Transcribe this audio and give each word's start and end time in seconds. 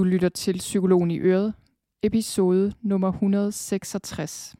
Du 0.00 0.04
lytter 0.04 0.28
til 0.28 0.58
Psykologen 0.58 1.10
i 1.10 1.18
Øret, 1.18 1.54
episode 2.02 2.72
nummer 2.82 3.08
166. 3.12 4.56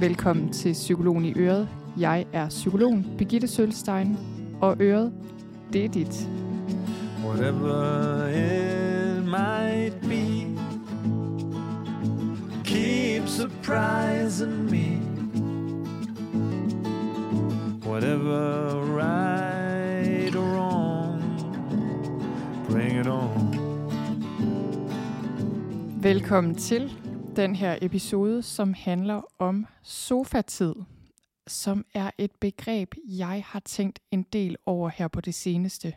Velkommen 0.00 0.52
til 0.52 0.72
Psykologen 0.72 1.24
i 1.24 1.32
Øret. 1.36 1.68
Jeg 1.98 2.26
er 2.32 2.48
psykologen 2.48 3.06
Birgitte 3.18 3.48
Sølstein, 3.48 4.16
og 4.60 4.76
Øret, 4.80 5.12
det 5.72 5.84
er 5.84 5.88
dit. 5.88 6.28
Whatever 7.24 8.26
it 8.28 9.24
might 9.24 10.00
be 10.00 10.46
Keep 12.64 13.28
surprising 13.28 14.70
me 14.70 15.00
Whatever 17.86 18.74
right 18.98 19.29
Velkommen 26.02 26.54
til 26.54 26.92
den 27.36 27.56
her 27.56 27.78
episode, 27.82 28.42
som 28.42 28.74
handler 28.74 29.22
om 29.38 29.66
sofatid, 29.82 30.74
som 31.46 31.84
er 31.94 32.10
et 32.18 32.30
begreb, 32.40 32.94
jeg 33.04 33.42
har 33.46 33.60
tænkt 33.60 33.98
en 34.10 34.22
del 34.32 34.56
over 34.66 34.88
her 34.88 35.08
på 35.08 35.20
det 35.20 35.34
seneste. 35.34 35.92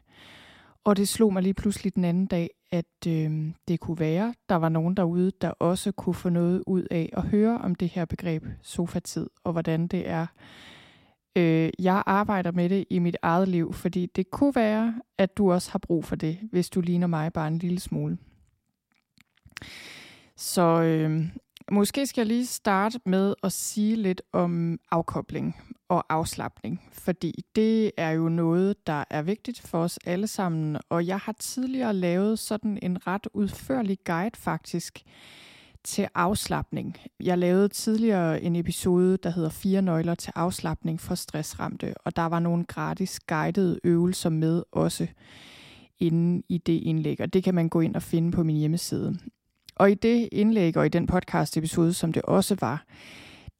Og 0.83 0.97
det 0.97 1.07
slog 1.07 1.33
mig 1.33 1.43
lige 1.43 1.53
pludselig 1.53 1.95
den 1.95 2.03
anden 2.03 2.25
dag, 2.25 2.49
at 2.71 3.07
øh, 3.07 3.51
det 3.67 3.79
kunne 3.79 3.99
være, 3.99 4.33
der 4.49 4.55
var 4.55 4.69
nogen 4.69 4.97
derude, 4.97 5.31
der 5.41 5.49
også 5.49 5.91
kunne 5.91 6.15
få 6.15 6.29
noget 6.29 6.63
ud 6.67 6.83
af 6.91 7.09
at 7.13 7.23
høre 7.23 7.57
om 7.57 7.75
det 7.75 7.89
her 7.89 8.05
begreb 8.05 8.43
sofatid, 8.61 9.29
og 9.43 9.51
hvordan 9.51 9.87
det 9.87 10.09
er. 10.09 10.25
Øh, 11.35 11.69
jeg 11.79 12.03
arbejder 12.05 12.51
med 12.51 12.69
det 12.69 12.85
i 12.89 12.99
mit 12.99 13.17
eget 13.21 13.47
liv, 13.47 13.73
fordi 13.73 14.05
det 14.05 14.31
kunne 14.31 14.55
være, 14.55 15.01
at 15.17 15.37
du 15.37 15.51
også 15.51 15.71
har 15.71 15.79
brug 15.79 16.05
for 16.05 16.15
det, 16.15 16.39
hvis 16.51 16.69
du 16.69 16.81
ligner 16.81 17.07
mig 17.07 17.33
bare 17.33 17.47
en 17.47 17.57
lille 17.57 17.79
smule. 17.79 18.17
Så 20.35 20.81
øh, 20.81 21.25
måske 21.71 22.05
skal 22.05 22.21
jeg 22.21 22.27
lige 22.27 22.45
starte 22.45 22.99
med 23.05 23.33
at 23.43 23.51
sige 23.51 23.95
lidt 23.95 24.21
om 24.31 24.79
afkobling 24.91 25.55
og 25.89 26.05
afslappning, 26.09 26.81
fordi 26.91 27.45
det 27.55 27.91
er 27.97 28.11
jo 28.11 28.29
noget, 28.29 28.87
der 28.87 29.03
er 29.09 29.21
vigtigt 29.21 29.61
for 29.61 29.83
os 29.83 29.99
alle 30.05 30.27
sammen, 30.27 30.77
og 30.89 31.07
jeg 31.07 31.19
har 31.19 31.35
tidligere 31.39 31.93
lavet 31.93 32.39
sådan 32.39 32.79
en 32.81 33.07
ret 33.07 33.27
udførlig 33.33 33.97
guide 34.05 34.37
faktisk 34.37 35.03
til 35.83 36.07
afslappning. 36.15 36.97
Jeg 37.19 37.37
lavede 37.37 37.67
tidligere 37.67 38.41
en 38.41 38.55
episode, 38.55 39.17
der 39.17 39.29
hedder 39.29 39.49
Fire 39.49 39.81
nøgler 39.81 40.15
til 40.15 40.33
afslappning 40.35 41.01
for 41.01 41.15
stressramte, 41.15 41.93
og 41.97 42.15
der 42.15 42.25
var 42.25 42.39
nogle 42.39 42.63
gratis 42.65 43.19
guidede 43.19 43.79
øvelser 43.83 44.29
med 44.29 44.63
også 44.71 45.07
inde 45.99 46.43
i 46.49 46.57
det 46.57 46.73
indlæg, 46.81 47.21
og 47.21 47.33
det 47.33 47.43
kan 47.43 47.55
man 47.55 47.69
gå 47.69 47.79
ind 47.79 47.95
og 47.95 48.01
finde 48.03 48.31
på 48.31 48.43
min 48.43 48.55
hjemmeside. 48.55 49.19
Og 49.75 49.91
i 49.91 49.93
det 49.93 50.29
indlæg 50.31 50.77
og 50.77 50.85
i 50.85 50.89
den 50.89 51.07
podcast 51.07 51.57
episode, 51.57 51.93
som 51.93 52.13
det 52.13 52.21
også 52.21 52.55
var, 52.59 52.83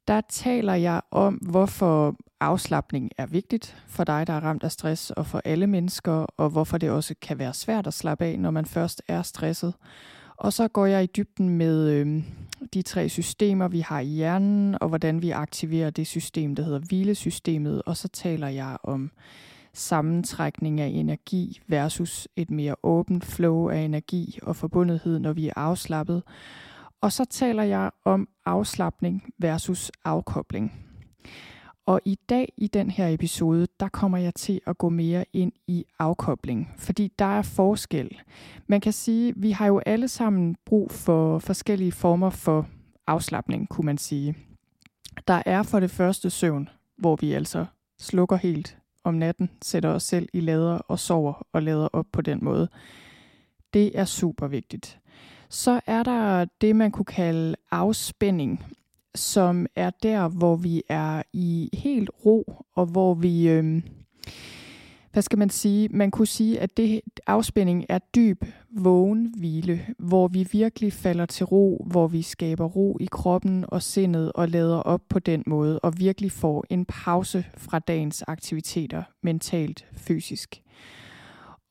der 0.08 0.20
taler 0.28 0.74
jeg 0.74 1.00
om, 1.10 1.34
hvorfor 1.34 2.16
afslappning 2.40 3.10
er 3.18 3.26
vigtigt 3.26 3.76
for 3.88 4.04
dig, 4.04 4.26
der 4.26 4.32
er 4.32 4.40
ramt 4.40 4.64
af 4.64 4.72
stress, 4.72 5.10
og 5.10 5.26
for 5.26 5.40
alle 5.44 5.66
mennesker, 5.66 6.12
og 6.12 6.50
hvorfor 6.50 6.78
det 6.78 6.90
også 6.90 7.14
kan 7.22 7.38
være 7.38 7.54
svært 7.54 7.86
at 7.86 7.94
slappe 7.94 8.24
af, 8.24 8.38
når 8.38 8.50
man 8.50 8.64
først 8.64 9.02
er 9.08 9.22
stresset. 9.22 9.74
Og 10.36 10.52
så 10.52 10.68
går 10.68 10.86
jeg 10.86 11.04
i 11.04 11.10
dybden 11.16 11.48
med 11.48 11.90
øh, 11.90 12.22
de 12.74 12.82
tre 12.82 13.08
systemer, 13.08 13.68
vi 13.68 13.80
har 13.80 14.00
i 14.00 14.06
hjernen, 14.06 14.76
og 14.80 14.88
hvordan 14.88 15.22
vi 15.22 15.30
aktiverer 15.30 15.90
det 15.90 16.06
system, 16.06 16.54
der 16.54 16.62
hedder 16.62 16.78
hvilesystemet. 16.78 17.82
Og 17.86 17.96
så 17.96 18.08
taler 18.08 18.48
jeg 18.48 18.76
om 18.82 19.10
sammentrækning 19.74 20.80
af 20.80 20.86
energi 20.86 21.60
versus 21.66 22.28
et 22.36 22.50
mere 22.50 22.76
åbent 22.82 23.24
flow 23.24 23.68
af 23.68 23.78
energi 23.78 24.38
og 24.42 24.56
forbundethed, 24.56 25.18
når 25.18 25.32
vi 25.32 25.48
er 25.48 25.52
afslappet. 25.56 26.22
Og 27.00 27.12
så 27.12 27.24
taler 27.24 27.62
jeg 27.62 27.90
om 28.04 28.28
afslappning 28.46 29.32
versus 29.38 29.90
afkobling. 30.04 30.72
Og 31.86 32.00
i 32.04 32.18
dag 32.28 32.52
i 32.56 32.66
den 32.66 32.90
her 32.90 33.08
episode, 33.08 33.66
der 33.80 33.88
kommer 33.88 34.18
jeg 34.18 34.34
til 34.34 34.60
at 34.66 34.78
gå 34.78 34.88
mere 34.88 35.24
ind 35.32 35.52
i 35.66 35.84
afkobling, 35.98 36.74
fordi 36.78 37.12
der 37.18 37.24
er 37.24 37.42
forskel. 37.42 38.20
Man 38.66 38.80
kan 38.80 38.92
sige, 38.92 39.32
vi 39.36 39.50
har 39.50 39.66
jo 39.66 39.78
alle 39.86 40.08
sammen 40.08 40.56
brug 40.64 40.90
for 40.90 41.38
forskellige 41.38 41.92
former 41.92 42.30
for 42.30 42.66
afslappning, 43.06 43.68
kunne 43.68 43.86
man 43.86 43.98
sige. 43.98 44.36
Der 45.28 45.42
er 45.46 45.62
for 45.62 45.80
det 45.80 45.90
første 45.90 46.30
søvn, 46.30 46.68
hvor 46.98 47.16
vi 47.16 47.32
altså 47.32 47.66
slukker 47.98 48.36
helt 48.36 48.78
om 49.04 49.14
natten, 49.14 49.50
sætter 49.62 49.88
os 49.88 50.02
selv 50.02 50.28
i 50.32 50.40
lader 50.40 50.78
og 50.78 50.98
sover 50.98 51.46
og 51.52 51.62
lader 51.62 51.88
op 51.92 52.06
på 52.12 52.22
den 52.22 52.38
måde. 52.44 52.68
Det 53.74 53.98
er 53.98 54.04
super 54.04 54.46
vigtigt. 54.46 54.98
Så 55.48 55.80
er 55.86 56.02
der 56.02 56.46
det, 56.60 56.76
man 56.76 56.90
kunne 56.90 57.04
kalde 57.04 57.56
afspænding, 57.70 58.64
som 59.14 59.66
er 59.76 59.90
der, 60.02 60.28
hvor 60.28 60.56
vi 60.56 60.82
er 60.88 61.22
i 61.32 61.70
helt 61.72 62.10
ro, 62.26 62.64
og 62.74 62.86
hvor 62.86 63.14
vi, 63.14 63.48
øh, 63.48 63.82
hvad 65.14 65.22
skal 65.22 65.38
man 65.38 65.50
sige, 65.50 65.88
man 65.88 66.10
kunne 66.10 66.26
sige, 66.26 66.60
at 66.60 66.76
det 66.76 67.00
afspænding 67.26 67.84
er 67.88 67.98
dyb 67.98 68.44
vågen 68.70 69.34
hvile, 69.36 69.86
hvor 69.98 70.28
vi 70.28 70.48
virkelig 70.52 70.92
falder 70.92 71.26
til 71.26 71.46
ro, 71.46 71.86
hvor 71.86 72.06
vi 72.08 72.22
skaber 72.22 72.64
ro 72.64 72.98
i 73.00 73.08
kroppen 73.10 73.64
og 73.68 73.82
sindet 73.82 74.32
og 74.32 74.48
lader 74.48 74.76
op 74.76 75.00
på 75.08 75.18
den 75.18 75.42
måde, 75.46 75.78
og 75.78 75.92
virkelig 75.98 76.32
får 76.32 76.64
en 76.70 76.84
pause 76.84 77.44
fra 77.56 77.78
dagens 77.78 78.22
aktiviteter, 78.22 79.02
mentalt, 79.22 79.86
fysisk. 79.96 80.62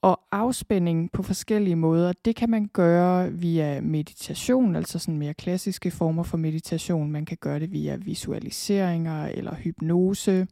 Og 0.01 0.19
afspænding 0.31 1.11
på 1.11 1.23
forskellige 1.23 1.75
måder, 1.75 2.13
det 2.25 2.35
kan 2.35 2.49
man 2.49 2.69
gøre 2.73 3.31
via 3.31 3.81
meditation, 3.81 4.75
altså 4.75 4.99
sådan 4.99 5.17
mere 5.17 5.33
klassiske 5.33 5.91
former 5.91 6.23
for 6.23 6.37
meditation. 6.37 7.11
Man 7.11 7.25
kan 7.25 7.37
gøre 7.41 7.59
det 7.59 7.71
via 7.71 7.95
visualiseringer 7.95 9.25
eller 9.27 9.55
hypnose. 9.55 10.47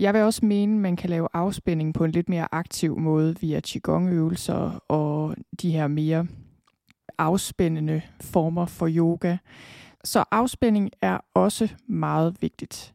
Jeg 0.00 0.14
vil 0.14 0.22
også 0.22 0.46
mene, 0.46 0.74
at 0.74 0.80
man 0.80 0.96
kan 0.96 1.10
lave 1.10 1.28
afspænding 1.32 1.94
på 1.94 2.04
en 2.04 2.10
lidt 2.10 2.28
mere 2.28 2.48
aktiv 2.52 2.98
måde 2.98 3.36
via 3.40 3.60
qigong-øvelser 3.60 4.84
og 4.88 5.36
de 5.62 5.70
her 5.70 5.88
mere 5.88 6.26
afspændende 7.18 8.02
former 8.20 8.66
for 8.66 8.88
yoga. 8.90 9.36
Så 10.04 10.24
afspænding 10.30 10.90
er 11.02 11.18
også 11.34 11.68
meget 11.88 12.36
vigtigt. 12.40 12.94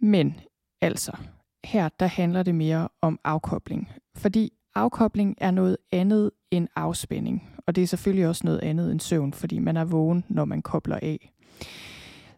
Men 0.00 0.40
altså, 0.80 1.12
her 1.64 1.88
der 1.88 2.06
handler 2.06 2.42
det 2.42 2.54
mere 2.54 2.88
om 3.00 3.20
afkobling. 3.24 3.90
Fordi 4.16 4.52
afkobling 4.74 5.34
er 5.38 5.50
noget 5.50 5.76
andet 5.92 6.30
end 6.50 6.68
afspænding. 6.76 7.48
Og 7.66 7.76
det 7.76 7.82
er 7.82 7.86
selvfølgelig 7.86 8.28
også 8.28 8.42
noget 8.44 8.60
andet 8.60 8.92
end 8.92 9.00
søvn, 9.00 9.32
fordi 9.32 9.58
man 9.58 9.76
er 9.76 9.84
vågen, 9.84 10.24
når 10.28 10.44
man 10.44 10.62
kobler 10.62 10.98
af. 11.02 11.32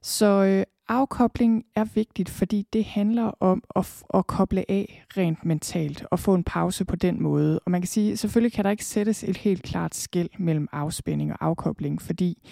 Så 0.03 0.27
øh, 0.27 0.65
afkobling 0.89 1.65
er 1.75 1.85
vigtigt, 1.85 2.29
fordi 2.29 2.67
det 2.73 2.85
handler 2.85 3.33
om 3.41 3.63
at, 3.77 4.03
at 4.15 4.27
koble 4.27 4.71
af 4.71 5.05
rent 5.17 5.45
mentalt 5.45 6.05
og 6.11 6.19
få 6.19 6.35
en 6.35 6.45
pause 6.45 6.85
på 6.85 6.97
den 6.97 7.23
måde. 7.23 7.59
Og 7.59 7.71
man 7.71 7.81
kan 7.81 7.89
sige, 7.89 8.17
selvfølgelig 8.17 8.53
kan 8.53 8.65
der 8.65 8.71
ikke 8.71 8.85
sættes 8.85 9.25
et 9.25 9.37
helt 9.37 9.63
klart 9.63 9.95
skæld 9.95 10.29
mellem 10.39 10.69
afspænding 10.73 11.33
og 11.33 11.39
afkobling, 11.41 12.03
fordi 12.03 12.49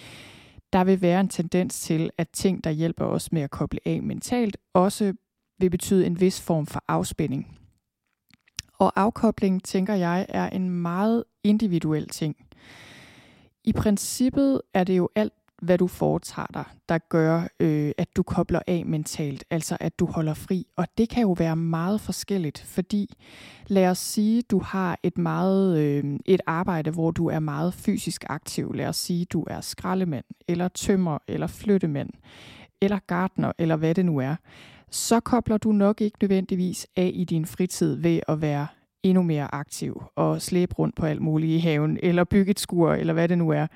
der 0.73 0.83
vil 0.83 1.01
være 1.01 1.19
en 1.19 1.29
tendens 1.29 1.79
til, 1.79 2.09
at 2.17 2.29
ting, 2.29 2.63
der 2.63 2.69
hjælper 2.69 3.05
os 3.05 3.31
med 3.31 3.41
at 3.41 3.51
koble 3.51 3.79
af 3.85 4.03
mentalt, 4.03 4.57
også 4.73 5.13
vil 5.59 5.69
betyde 5.69 6.05
en 6.05 6.19
vis 6.19 6.41
form 6.41 6.65
for 6.65 6.83
afspænding. 6.87 7.57
Og 8.79 8.99
afkobling, 9.01 9.63
tænker 9.63 9.93
jeg, 9.93 10.25
er 10.29 10.49
en 10.49 10.69
meget 10.69 11.23
individuel 11.43 12.09
ting. 12.09 12.35
I 13.63 13.73
princippet 13.73 14.61
er 14.73 14.83
det 14.83 14.97
jo 14.97 15.09
alt, 15.15 15.33
hvad 15.63 15.77
du 15.77 15.87
foretager 15.87 16.47
dig, 16.53 16.65
der 16.89 16.97
gør, 16.97 17.47
øh, 17.59 17.91
at 17.97 18.15
du 18.15 18.23
kobler 18.23 18.59
af 18.67 18.85
mentalt, 18.85 19.43
altså 19.49 19.77
at 19.79 19.99
du 19.99 20.05
holder 20.05 20.33
fri. 20.33 20.65
Og 20.77 20.87
det 20.97 21.09
kan 21.09 21.21
jo 21.21 21.31
være 21.31 21.55
meget 21.55 22.01
forskelligt, 22.01 22.59
fordi 22.67 23.13
lad 23.67 23.87
os 23.87 23.97
sige, 23.97 24.41
du 24.41 24.59
har 24.59 24.99
et 25.03 25.17
meget 25.17 25.79
øh, 25.79 26.19
et 26.25 26.41
arbejde, 26.47 26.91
hvor 26.91 27.11
du 27.11 27.27
er 27.27 27.39
meget 27.39 27.73
fysisk 27.73 28.23
aktiv. 28.29 28.73
Lad 28.73 28.87
os 28.87 28.97
sige, 28.97 29.25
du 29.25 29.43
er 29.47 29.61
skraldemand, 29.61 30.25
eller 30.47 30.67
tømmer, 30.67 31.17
eller 31.27 31.47
flyttemand, 31.47 32.09
eller 32.81 32.99
gartner, 33.07 33.51
eller 33.57 33.75
hvad 33.75 33.95
det 33.95 34.05
nu 34.05 34.17
er 34.17 34.35
så 34.93 35.19
kobler 35.19 35.57
du 35.57 35.71
nok 35.71 36.01
ikke 36.01 36.17
nødvendigvis 36.21 36.87
af 36.95 37.11
i 37.13 37.23
din 37.23 37.45
fritid 37.45 37.95
ved 37.95 38.19
at 38.27 38.41
være 38.41 38.67
endnu 39.03 39.23
mere 39.23 39.55
aktiv 39.55 40.03
og 40.15 40.41
slæbe 40.41 40.75
rundt 40.75 40.95
på 40.95 41.05
alt 41.05 41.21
muligt 41.21 41.51
i 41.51 41.57
haven, 41.57 41.99
eller 42.03 42.23
bygge 42.23 42.51
et 42.51 42.59
skur, 42.59 42.93
eller 42.93 43.13
hvad 43.13 43.27
det 43.27 43.37
nu 43.37 43.49
er. 43.49 43.67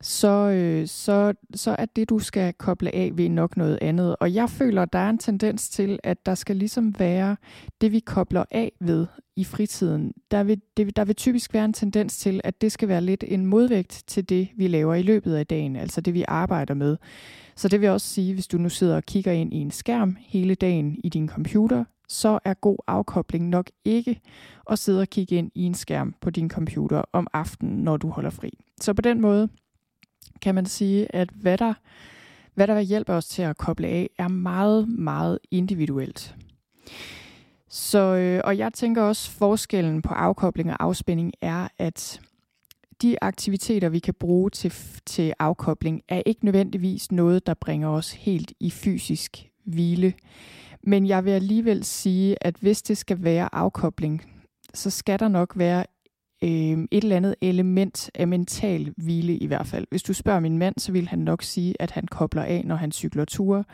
Så, 0.00 0.28
øh, 0.28 0.86
så, 0.86 1.34
så 1.54 1.76
er 1.78 1.84
det, 1.84 2.08
du 2.08 2.18
skal 2.18 2.52
koble 2.52 2.94
af 2.94 3.10
ved 3.14 3.28
nok 3.28 3.56
noget 3.56 3.78
andet. 3.82 4.16
Og 4.20 4.34
jeg 4.34 4.50
føler, 4.50 4.84
der 4.84 4.98
er 4.98 5.10
en 5.10 5.18
tendens 5.18 5.68
til, 5.68 5.98
at 6.02 6.26
der 6.26 6.34
skal 6.34 6.56
ligesom 6.56 6.98
være 6.98 7.36
det, 7.80 7.92
vi 7.92 7.98
kobler 7.98 8.44
af 8.50 8.72
ved 8.80 9.06
i 9.36 9.44
fritiden. 9.44 10.12
Der 10.30 10.42
vil, 10.42 10.60
det, 10.76 10.96
der 10.96 11.04
vil 11.04 11.16
typisk 11.16 11.54
være 11.54 11.64
en 11.64 11.72
tendens 11.72 12.18
til, 12.18 12.40
at 12.44 12.60
det 12.60 12.72
skal 12.72 12.88
være 12.88 13.00
lidt 13.00 13.24
en 13.28 13.46
modvægt 13.46 14.04
til 14.06 14.28
det, 14.28 14.48
vi 14.56 14.68
laver 14.68 14.94
i 14.94 15.02
løbet 15.02 15.34
af 15.34 15.46
dagen, 15.46 15.76
altså 15.76 16.00
det, 16.00 16.14
vi 16.14 16.24
arbejder 16.28 16.74
med. 16.74 16.96
Så 17.56 17.68
det 17.68 17.80
vil 17.80 17.88
også 17.88 18.06
sige, 18.06 18.34
hvis 18.34 18.46
du 18.46 18.58
nu 18.58 18.68
sidder 18.68 18.96
og 18.96 19.04
kigger 19.04 19.32
ind 19.32 19.54
i 19.54 19.56
en 19.56 19.70
skærm 19.70 20.16
hele 20.20 20.54
dagen 20.54 20.96
i 21.04 21.08
din 21.08 21.28
computer, 21.28 21.84
så 22.08 22.38
er 22.44 22.54
god 22.54 22.78
afkobling 22.86 23.48
nok 23.48 23.70
ikke 23.84 24.20
at 24.70 24.78
sidde 24.78 25.00
og 25.00 25.08
kigge 25.08 25.36
ind 25.36 25.50
i 25.54 25.62
en 25.62 25.74
skærm 25.74 26.14
på 26.20 26.30
din 26.30 26.50
computer 26.50 27.02
om 27.12 27.26
aftenen, 27.32 27.84
når 27.84 27.96
du 27.96 28.08
holder 28.08 28.30
fri. 28.30 28.50
Så 28.80 28.94
på 28.94 29.02
den 29.02 29.20
måde 29.20 29.48
kan 30.42 30.54
man 30.54 30.66
sige, 30.66 31.16
at 31.16 31.28
hvad 31.34 31.58
der, 31.58 31.74
hvad 32.54 32.66
der 32.66 32.80
hjælper 32.80 33.14
os 33.14 33.26
til 33.26 33.42
at 33.42 33.56
koble 33.56 33.86
af, 33.86 34.10
er 34.18 34.28
meget, 34.28 34.88
meget 34.88 35.38
individuelt. 35.50 36.34
Så, 37.68 37.98
øh, 37.98 38.40
og 38.44 38.58
jeg 38.58 38.72
tænker 38.72 39.02
også, 39.02 39.30
forskellen 39.30 40.02
på 40.02 40.14
afkobling 40.14 40.70
og 40.70 40.82
afspænding 40.82 41.32
er, 41.40 41.68
at 41.78 42.20
de 43.02 43.16
aktiviteter, 43.22 43.88
vi 43.88 43.98
kan 43.98 44.14
bruge 44.14 44.50
til, 44.50 44.72
til 45.06 45.32
afkobling, 45.38 46.02
er 46.08 46.22
ikke 46.26 46.44
nødvendigvis 46.44 47.12
noget, 47.12 47.46
der 47.46 47.54
bringer 47.54 47.88
os 47.88 48.12
helt 48.12 48.52
i 48.60 48.70
fysisk 48.70 49.46
hvile. 49.64 50.14
Men 50.82 51.06
jeg 51.06 51.24
vil 51.24 51.30
alligevel 51.30 51.84
sige, 51.84 52.36
at 52.40 52.56
hvis 52.60 52.82
det 52.82 52.98
skal 52.98 53.22
være 53.22 53.54
afkobling, 53.54 54.22
så 54.74 54.90
skal 54.90 55.18
der 55.18 55.28
nok 55.28 55.58
være 55.58 55.84
øh, 56.42 56.78
et 56.90 57.02
eller 57.04 57.16
andet 57.16 57.34
element 57.40 58.10
af 58.14 58.28
mental 58.28 58.92
hvile 58.96 59.36
i 59.36 59.46
hvert 59.46 59.66
fald. 59.66 59.86
Hvis 59.90 60.02
du 60.02 60.12
spørger 60.12 60.40
min 60.40 60.58
mand, 60.58 60.74
så 60.78 60.92
vil 60.92 61.08
han 61.08 61.18
nok 61.18 61.42
sige, 61.42 61.74
at 61.80 61.90
han 61.90 62.06
kobler 62.06 62.42
af, 62.42 62.62
når 62.64 62.76
han 62.76 62.92
cykler 62.92 63.24
ture. 63.24 63.64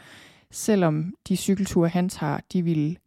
Selvom 0.50 1.14
de 1.28 1.36
cykelture, 1.36 1.88
han 1.88 2.08
tager, 2.08 2.38
de 2.52 2.62
vil 2.62 2.98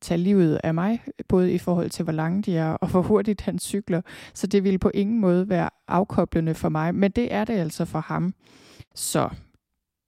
tage 0.00 0.18
livet 0.18 0.60
af 0.64 0.74
mig, 0.74 1.02
både 1.28 1.52
i 1.52 1.58
forhold 1.58 1.90
til, 1.90 2.02
hvor 2.02 2.12
lange 2.12 2.42
de 2.42 2.56
er, 2.56 2.70
og 2.70 2.88
hvor 2.88 3.02
hurtigt 3.02 3.40
han 3.40 3.58
cykler. 3.58 4.00
Så 4.34 4.46
det 4.46 4.64
ville 4.64 4.78
på 4.78 4.90
ingen 4.94 5.20
måde 5.20 5.48
være 5.48 5.70
afkoblende 5.88 6.54
for 6.54 6.68
mig, 6.68 6.94
men 6.94 7.10
det 7.10 7.34
er 7.34 7.44
det 7.44 7.54
altså 7.54 7.84
for 7.84 8.00
ham. 8.00 8.34
Så 8.94 9.28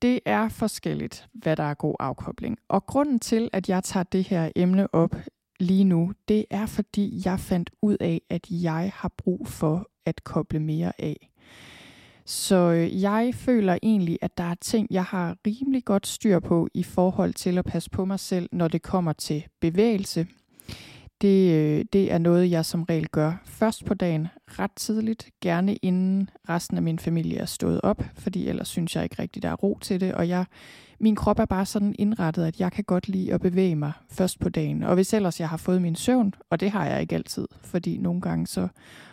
det 0.02 0.20
er 0.24 0.48
forskelligt, 0.48 1.28
hvad 1.32 1.56
der 1.56 1.62
er 1.62 1.74
god 1.74 1.94
afkobling. 2.00 2.58
Og 2.68 2.86
grunden 2.86 3.18
til, 3.18 3.50
at 3.52 3.68
jeg 3.68 3.84
tager 3.84 4.04
det 4.04 4.24
her 4.24 4.50
emne 4.56 4.94
op 4.94 5.16
lige 5.62 5.84
nu, 5.84 6.12
det 6.28 6.44
er 6.50 6.66
fordi, 6.66 7.22
jeg 7.24 7.40
fandt 7.40 7.70
ud 7.82 7.96
af, 8.00 8.22
at 8.30 8.46
jeg 8.50 8.92
har 8.94 9.12
brug 9.16 9.48
for 9.48 9.88
at 10.06 10.24
koble 10.24 10.60
mere 10.60 10.92
af. 10.98 11.28
Så 12.24 12.56
øh, 12.56 13.02
jeg 13.02 13.34
føler 13.34 13.78
egentlig, 13.82 14.18
at 14.22 14.38
der 14.38 14.44
er 14.44 14.54
ting, 14.54 14.86
jeg 14.90 15.04
har 15.04 15.36
rimelig 15.46 15.84
godt 15.84 16.06
styr 16.06 16.40
på 16.40 16.68
i 16.74 16.82
forhold 16.82 17.34
til 17.34 17.58
at 17.58 17.64
passe 17.64 17.90
på 17.90 18.04
mig 18.04 18.20
selv, 18.20 18.48
når 18.52 18.68
det 18.68 18.82
kommer 18.82 19.12
til 19.12 19.44
bevægelse. 19.60 20.26
Det, 21.20 21.52
øh, 21.52 21.84
det 21.92 22.12
er 22.12 22.18
noget, 22.18 22.50
jeg 22.50 22.64
som 22.64 22.82
regel 22.82 23.08
gør 23.08 23.42
først 23.44 23.84
på 23.84 23.94
dagen, 23.94 24.28
ret 24.46 24.70
tidligt, 24.76 25.30
gerne 25.40 25.76
inden 25.76 26.30
resten 26.48 26.76
af 26.76 26.82
min 26.82 26.98
familie 26.98 27.38
er 27.38 27.44
stået 27.44 27.80
op, 27.82 28.04
fordi 28.14 28.48
ellers 28.48 28.68
synes 28.68 28.96
jeg 28.96 29.04
ikke 29.04 29.22
rigtigt, 29.22 29.42
der 29.42 29.48
er 29.48 29.54
ro 29.56 29.78
til 29.80 30.00
det, 30.00 30.14
og 30.14 30.28
jeg, 30.28 30.44
min 31.02 31.16
krop 31.16 31.38
er 31.38 31.44
bare 31.44 31.66
sådan 31.66 31.94
indrettet, 31.98 32.44
at 32.44 32.60
jeg 32.60 32.72
kan 32.72 32.84
godt 32.84 33.08
lide 33.08 33.32
at 33.34 33.40
bevæge 33.40 33.76
mig 33.76 33.92
først 34.10 34.40
på 34.40 34.48
dagen. 34.48 34.82
Og 34.82 34.94
hvis 34.94 35.14
ellers 35.14 35.40
jeg 35.40 35.48
har 35.48 35.56
fået 35.56 35.82
min 35.82 35.96
søvn, 35.96 36.34
og 36.50 36.60
det 36.60 36.70
har 36.70 36.86
jeg 36.86 37.00
ikke 37.00 37.14
altid, 37.14 37.48
fordi 37.62 37.98
nogle 37.98 38.20
gange 38.20 38.46
så 38.46 38.68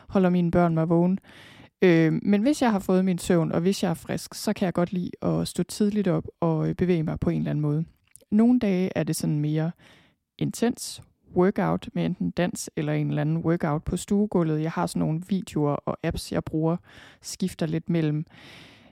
holder 0.09 0.29
mine 0.29 0.51
børn 0.51 0.73
mig 0.73 0.89
vågen, 0.89 1.19
Øh, 1.81 2.13
men 2.21 2.41
hvis 2.41 2.61
jeg 2.61 2.71
har 2.71 2.79
fået 2.79 3.05
min 3.05 3.17
søvn, 3.17 3.51
og 3.51 3.61
hvis 3.61 3.83
jeg 3.83 3.89
er 3.89 3.93
frisk, 3.93 4.33
så 4.33 4.53
kan 4.53 4.65
jeg 4.65 4.73
godt 4.73 4.93
lide 4.93 5.11
at 5.21 5.47
stå 5.47 5.63
tidligt 5.63 6.07
op 6.07 6.27
og 6.39 6.69
øh, 6.69 6.75
bevæge 6.75 7.03
mig 7.03 7.19
på 7.19 7.29
en 7.29 7.37
eller 7.37 7.49
anden 7.49 7.61
måde. 7.61 7.85
Nogle 8.31 8.59
dage 8.59 8.89
er 8.95 9.03
det 9.03 9.15
sådan 9.15 9.39
mere 9.39 9.71
intens 10.37 11.01
workout 11.35 11.89
med 11.93 12.05
enten 12.05 12.31
dans 12.31 12.69
eller 12.75 12.93
en 12.93 13.09
eller 13.09 13.21
anden 13.21 13.37
workout 13.37 13.83
på 13.83 13.97
stuegulvet. 13.97 14.61
Jeg 14.61 14.71
har 14.71 14.85
sådan 14.85 14.99
nogle 14.99 15.21
videoer 15.29 15.71
og 15.71 15.97
apps, 16.03 16.31
jeg 16.31 16.43
bruger, 16.43 16.77
skifter 17.21 17.65
lidt 17.65 17.89
mellem. 17.89 18.25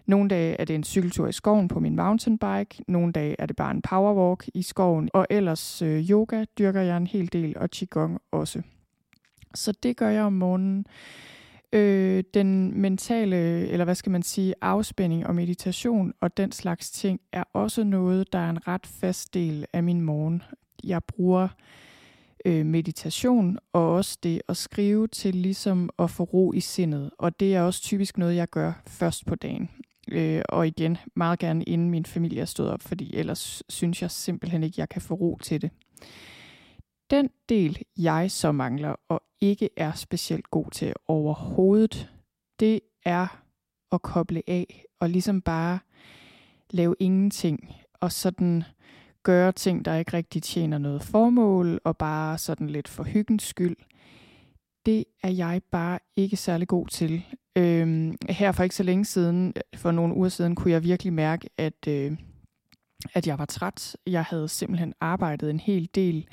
Nogle 0.07 0.29
dage 0.29 0.61
er 0.61 0.65
det 0.65 0.75
en 0.75 0.83
cykeltur 0.83 1.27
i 1.27 1.31
skoven 1.31 1.67
på 1.67 1.79
min 1.79 1.95
mountainbike, 1.95 2.83
nogle 2.87 3.11
dage 3.11 3.35
er 3.39 3.45
det 3.45 3.55
bare 3.55 3.71
en 3.71 3.81
powerwalk 3.81 4.49
i 4.53 4.61
skoven, 4.61 5.09
og 5.13 5.27
ellers 5.29 5.81
øh, 5.81 6.09
yoga 6.09 6.45
dyrker 6.57 6.81
jeg 6.81 6.97
en 6.97 7.07
hel 7.07 7.33
del, 7.33 7.57
og 7.57 7.69
qigong 7.69 8.19
også. 8.31 8.61
Så 9.55 9.71
det 9.83 9.97
gør 9.97 10.09
jeg 10.09 10.23
om 10.23 10.33
morgenen. 10.33 10.85
Øh, 11.73 12.23
den 12.33 12.81
mentale, 12.81 13.67
eller 13.67 13.85
hvad 13.85 13.95
skal 13.95 14.11
man 14.11 14.23
sige, 14.23 14.53
afspænding 14.61 15.27
og 15.27 15.35
meditation 15.35 16.13
og 16.21 16.37
den 16.37 16.51
slags 16.51 16.91
ting 16.91 17.19
er 17.31 17.43
også 17.53 17.83
noget, 17.83 18.33
der 18.33 18.39
er 18.39 18.49
en 18.49 18.67
ret 18.67 18.87
fast 18.87 19.33
del 19.33 19.65
af 19.73 19.83
min 19.83 20.01
morgen. 20.01 20.43
Jeg 20.83 21.03
bruger 21.03 21.47
øh, 22.45 22.65
meditation 22.65 23.57
og 23.73 23.93
også 23.93 24.17
det 24.23 24.41
at 24.47 24.57
skrive 24.57 25.07
til 25.07 25.35
ligesom 25.35 25.89
at 25.99 26.09
få 26.11 26.23
ro 26.23 26.53
i 26.53 26.59
sindet. 26.59 27.11
Og 27.17 27.39
det 27.39 27.55
er 27.55 27.61
også 27.61 27.81
typisk 27.81 28.17
noget, 28.17 28.35
jeg 28.35 28.49
gør 28.49 28.73
først 28.85 29.25
på 29.25 29.35
dagen. 29.35 29.69
Øh, 30.11 30.41
og 30.49 30.67
igen, 30.67 30.97
meget 31.15 31.39
gerne 31.39 31.63
inden 31.63 31.89
min 31.89 32.05
familie 32.05 32.41
er 32.41 32.45
stået 32.45 32.71
op, 32.71 32.81
fordi 32.81 33.15
ellers 33.15 33.63
synes 33.69 34.01
jeg 34.01 34.11
simpelthen 34.11 34.63
ikke, 34.63 34.75
jeg 34.77 34.89
kan 34.89 35.01
få 35.01 35.13
ro 35.13 35.39
til 35.43 35.61
det. 35.61 35.71
Den 37.09 37.29
del, 37.49 37.77
jeg 37.97 38.31
så 38.31 38.51
mangler 38.51 38.95
og 39.09 39.23
ikke 39.41 39.69
er 39.77 39.91
specielt 39.91 40.51
god 40.51 40.71
til 40.71 40.93
overhovedet, 41.07 42.11
det 42.59 42.79
er 43.05 43.43
at 43.91 44.01
koble 44.01 44.43
af 44.47 44.83
og 44.99 45.09
ligesom 45.09 45.41
bare 45.41 45.79
lave 46.69 46.95
ingenting 46.99 47.75
og 47.93 48.11
sådan 48.11 48.63
gøre 49.23 49.51
ting, 49.51 49.85
der 49.85 49.95
ikke 49.95 50.13
rigtig 50.13 50.43
tjener 50.43 50.77
noget 50.77 51.03
formål 51.03 51.79
og 51.83 51.97
bare 51.97 52.37
sådan 52.37 52.69
lidt 52.69 52.87
for 52.87 53.03
hyggens 53.03 53.43
skyld. 53.43 53.75
Det 54.85 55.05
er 55.23 55.29
jeg 55.29 55.61
bare 55.71 55.99
ikke 56.15 56.37
særlig 56.37 56.67
god 56.67 56.87
til. 56.87 57.25
Øhm, 57.57 58.15
her 58.29 58.51
for 58.51 58.63
ikke 58.63 58.75
så 58.75 58.83
længe 58.83 59.05
siden, 59.05 59.53
for 59.75 59.91
nogle 59.91 60.15
uger 60.15 60.29
siden, 60.29 60.55
kunne 60.55 60.71
jeg 60.71 60.83
virkelig 60.83 61.13
mærke, 61.13 61.49
at, 61.57 61.87
øh, 61.87 62.11
at 63.13 63.27
jeg 63.27 63.39
var 63.39 63.45
træt. 63.45 63.97
Jeg 64.07 64.23
havde 64.23 64.47
simpelthen 64.47 64.93
arbejdet 65.01 65.49
en 65.49 65.59
hel 65.59 65.89
del 65.95 66.27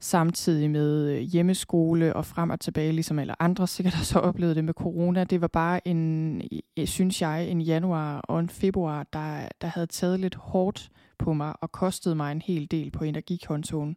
samtidig 0.00 0.70
med 0.70 1.10
øh, 1.10 1.18
hjemmeskole 1.20 2.16
og 2.16 2.26
frem 2.26 2.50
og 2.50 2.60
tilbage, 2.60 2.92
ligesom 2.92 3.18
alle 3.18 3.42
andre 3.42 3.66
sikkert 3.66 3.94
har 4.00 4.04
så 4.04 4.18
oplevet 4.18 4.56
det 4.56 4.64
med 4.64 4.74
corona. 4.74 5.24
Det 5.24 5.40
var 5.40 5.48
bare 5.48 5.88
en, 5.88 6.42
øh, 6.78 6.86
synes 6.86 7.22
jeg, 7.22 7.48
en 7.48 7.60
januar 7.60 8.20
og 8.20 8.40
en 8.40 8.48
februar, 8.48 9.06
der, 9.12 9.48
der 9.60 9.66
havde 9.66 9.86
taget 9.86 10.20
lidt 10.20 10.34
hårdt 10.34 10.90
på 11.18 11.32
mig 11.32 11.54
og 11.60 11.72
kostet 11.72 12.16
mig 12.16 12.32
en 12.32 12.42
hel 12.42 12.70
del 12.70 12.90
på 12.90 13.04
energikontoen. 13.04 13.96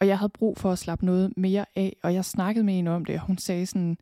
Og 0.00 0.06
jeg 0.06 0.18
havde 0.18 0.32
brug 0.34 0.58
for 0.58 0.72
at 0.72 0.78
slappe 0.78 1.06
noget 1.06 1.32
mere 1.36 1.64
af, 1.76 1.96
og 2.02 2.14
jeg 2.14 2.24
snakkede 2.24 2.64
med 2.64 2.78
en 2.78 2.86
om 2.86 3.04
det, 3.04 3.14
og 3.14 3.26
hun 3.26 3.38
sagde 3.38 3.66
sådan, 3.66 3.96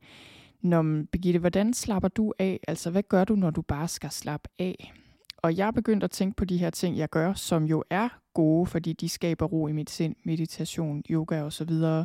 Nå, 0.62 0.82
Birgitte, 1.12 1.40
hvordan 1.40 1.74
slapper 1.74 2.08
du 2.08 2.32
af? 2.38 2.60
Altså, 2.68 2.90
hvad 2.90 3.02
gør 3.02 3.24
du, 3.24 3.34
når 3.34 3.50
du 3.50 3.62
bare 3.62 3.88
skal 3.88 4.10
slappe 4.10 4.48
af? 4.58 4.92
Og 5.36 5.56
jeg 5.56 5.66
er 5.66 5.70
begyndt 5.70 6.04
at 6.04 6.10
tænke 6.10 6.36
på 6.36 6.44
de 6.44 6.58
her 6.58 6.70
ting, 6.70 6.96
jeg 6.96 7.10
gør, 7.10 7.32
som 7.32 7.64
jo 7.64 7.84
er 7.90 8.08
gode, 8.34 8.66
fordi 8.66 8.92
de 8.92 9.08
skaber 9.08 9.46
ro 9.46 9.66
i 9.66 9.72
mit 9.72 9.90
sind, 9.90 10.16
meditation, 10.24 11.02
yoga 11.10 11.42
og 11.42 11.52
så 11.52 11.64
videre, 11.64 12.04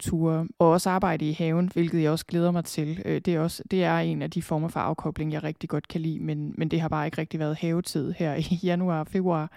ture 0.00 0.46
og 0.58 0.70
også 0.70 0.90
arbejde 0.90 1.28
i 1.28 1.32
haven, 1.32 1.70
hvilket 1.72 2.02
jeg 2.02 2.10
også 2.10 2.26
glæder 2.26 2.50
mig 2.50 2.64
til. 2.64 3.02
Øh, 3.04 3.20
det 3.20 3.34
er, 3.34 3.40
også, 3.40 3.62
det 3.70 3.84
er 3.84 3.98
en 3.98 4.22
af 4.22 4.30
de 4.30 4.42
former 4.42 4.68
for 4.68 4.80
afkobling, 4.80 5.32
jeg 5.32 5.42
rigtig 5.42 5.68
godt 5.68 5.88
kan 5.88 6.00
lide, 6.00 6.18
men, 6.18 6.54
men 6.58 6.68
det 6.68 6.80
har 6.80 6.88
bare 6.88 7.06
ikke 7.06 7.18
rigtig 7.18 7.40
været 7.40 7.56
havetid 7.56 8.12
her 8.12 8.34
i 8.34 8.60
januar 8.62 9.00
og 9.00 9.06
februar. 9.06 9.52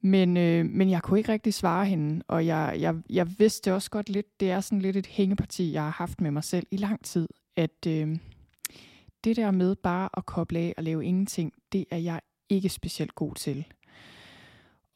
Men, 0.00 0.36
øh, 0.36 0.66
men 0.66 0.90
jeg 0.90 1.02
kunne 1.02 1.18
ikke 1.18 1.32
rigtig 1.32 1.54
svare 1.54 1.86
hende, 1.86 2.24
og 2.28 2.46
jeg, 2.46 2.76
jeg, 2.80 2.94
jeg 3.10 3.38
vidste 3.38 3.74
også 3.74 3.90
godt 3.90 4.08
lidt, 4.08 4.40
det 4.40 4.50
er 4.50 4.60
sådan 4.60 4.82
lidt 4.82 4.96
et 4.96 5.06
hængeparti, 5.06 5.72
jeg 5.72 5.82
har 5.82 5.90
haft 5.90 6.20
med 6.20 6.30
mig 6.30 6.44
selv 6.44 6.66
i 6.70 6.76
lang 6.76 7.04
tid, 7.04 7.28
at 7.56 7.86
øh, 7.86 8.18
det 9.24 9.36
der 9.36 9.50
med 9.50 9.76
bare 9.76 10.08
at 10.16 10.26
koble 10.26 10.58
af 10.58 10.74
og 10.76 10.82
lave 10.82 11.04
ingenting, 11.04 11.52
det 11.72 11.84
er 11.90 11.96
jeg 11.96 12.20
ikke 12.48 12.68
specielt 12.68 13.14
god 13.14 13.34
til. 13.34 13.64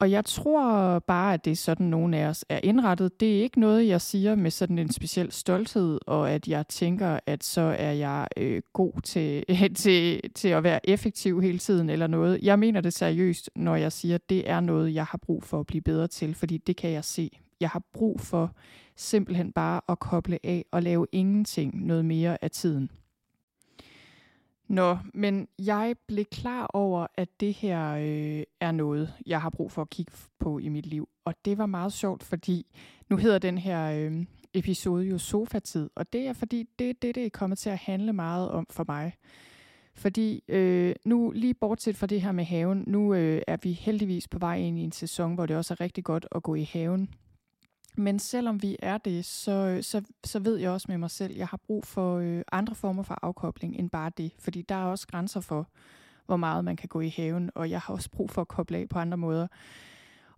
Og 0.01 0.11
jeg 0.11 0.25
tror 0.25 0.99
bare, 0.99 1.35
at 1.35 1.45
det 1.45 1.51
er 1.51 1.57
sådan, 1.57 1.87
nogen 1.87 2.15
af 2.15 2.27
os 2.27 2.45
er 2.49 2.61
indrettet. 2.63 3.21
Det 3.21 3.39
er 3.39 3.43
ikke 3.43 3.61
noget, 3.61 3.89
jeg 3.89 4.01
siger 4.01 4.35
med 4.35 4.51
sådan 4.51 4.79
en 4.79 4.93
speciel 4.93 5.33
stolthed, 5.33 5.99
og 6.07 6.31
at 6.31 6.49
jeg 6.49 6.69
tænker, 6.69 7.19
at 7.27 7.45
så 7.45 7.61
er 7.61 7.93
jeg 7.93 8.29
øh, 8.37 8.63
god 8.73 9.01
til, 9.03 9.45
til, 9.77 10.21
til 10.35 10.49
at 10.49 10.63
være 10.63 10.91
effektiv 10.91 11.43
hele 11.43 11.59
tiden 11.59 11.91
eller 11.91 12.07
noget. 12.07 12.41
Jeg 12.43 12.59
mener 12.59 12.81
det 12.81 12.93
seriøst, 12.93 13.51
når 13.57 13.77
jeg 13.77 13.93
siger, 13.93 14.15
at 14.15 14.31
det 14.31 14.51
er 14.51 14.61
noget, 14.61 14.95
jeg 14.95 15.05
har 15.05 15.19
brug 15.19 15.43
for 15.43 15.61
at 15.61 15.67
blive 15.67 15.83
bedre 15.83 16.07
til, 16.07 16.35
fordi 16.35 16.59
det 16.59 16.77
kan 16.77 16.91
jeg 16.91 17.05
se. 17.05 17.31
Jeg 17.61 17.69
har 17.69 17.83
brug 17.93 18.21
for 18.21 18.57
simpelthen 18.97 19.53
bare 19.53 19.81
at 19.89 19.99
koble 19.99 20.39
af 20.45 20.65
og 20.73 20.83
lave 20.83 21.07
ingenting 21.13 21.87
noget 21.87 22.05
mere 22.05 22.45
af 22.45 22.51
tiden. 22.51 22.91
Nå, 24.71 24.99
men 25.15 25.49
jeg 25.59 25.95
blev 26.09 26.25
klar 26.25 26.67
over, 26.67 27.07
at 27.17 27.29
det 27.41 27.55
her 27.55 27.91
øh, 27.91 28.43
er 28.61 28.73
noget, 28.73 29.15
jeg 29.27 29.41
har 29.43 29.51
brug 29.51 29.73
for 29.73 29.83
at 29.83 29.91
kigge 29.91 30.13
på 30.39 30.59
i 30.59 30.69
mit 30.69 30.87
liv. 30.87 31.09
Og 31.25 31.35
det 31.45 31.59
var 31.59 31.67
meget 31.67 31.93
sjovt, 31.93 32.23
fordi 32.23 32.67
nu 33.09 33.17
hedder 33.17 33.39
den 33.39 33.59
her 33.59 33.93
øh, 33.93 34.25
episode 34.55 35.05
jo 35.05 35.19
Sofatid. 35.19 35.91
Og 35.97 36.13
det 36.13 36.27
er 36.27 36.33
fordi, 36.33 36.69
det, 36.79 37.03
det, 37.03 37.15
det 37.15 37.27
er 37.27 37.31
kommet 37.31 37.59
til 37.59 37.71
at 37.71 37.79
handle 37.79 38.13
meget 38.13 38.51
om 38.51 38.67
for 38.71 38.85
mig. 38.89 39.13
Fordi 39.95 40.45
øh, 40.49 40.95
nu, 41.05 41.33
lige 41.35 41.55
bortset 41.55 41.97
fra 41.97 42.07
det 42.07 42.23
her 42.23 42.33
med 42.33 42.45
haven, 42.45 42.85
nu 42.87 43.15
øh, 43.15 43.43
er 43.47 43.57
vi 43.63 43.73
heldigvis 43.73 44.29
på 44.29 44.39
vej 44.39 44.57
ind 44.57 44.79
i 44.79 44.83
en 44.83 44.93
sæson, 44.93 45.35
hvor 45.35 45.47
det 45.47 45.57
også 45.57 45.75
er 45.75 45.81
rigtig 45.81 46.05
godt 46.05 46.27
at 46.33 46.43
gå 46.43 46.55
i 46.55 46.69
haven. 46.73 47.09
Men 48.01 48.19
selvom 48.19 48.63
vi 48.63 48.77
er 48.79 48.99
det, 48.99 49.25
så, 49.25 49.79
så, 49.83 50.03
så 50.25 50.39
ved 50.39 50.57
jeg 50.57 50.71
også 50.71 50.87
med 50.89 50.99
mig 50.99 51.11
selv, 51.11 51.33
at 51.33 51.39
jeg 51.39 51.47
har 51.47 51.57
brug 51.57 51.85
for 51.85 52.17
øh, 52.19 52.43
andre 52.53 52.75
former 52.75 53.03
for 53.03 53.19
afkobling 53.23 53.77
end 53.77 53.91
bare 53.91 54.13
det. 54.17 54.33
Fordi 54.39 54.63
der 54.63 54.75
er 54.75 54.85
også 54.85 55.07
grænser 55.07 55.41
for, 55.41 55.69
hvor 56.27 56.37
meget 56.37 56.65
man 56.65 56.77
kan 56.77 56.89
gå 56.89 57.01
i 57.01 57.09
haven, 57.09 57.51
og 57.55 57.71
jeg 57.71 57.81
har 57.81 57.95
også 57.95 58.11
brug 58.11 58.31
for 58.31 58.41
at 58.41 58.49
koble 58.49 58.79
af 58.79 58.89
på 58.89 58.99
andre 58.99 59.19
måder. 59.19 59.47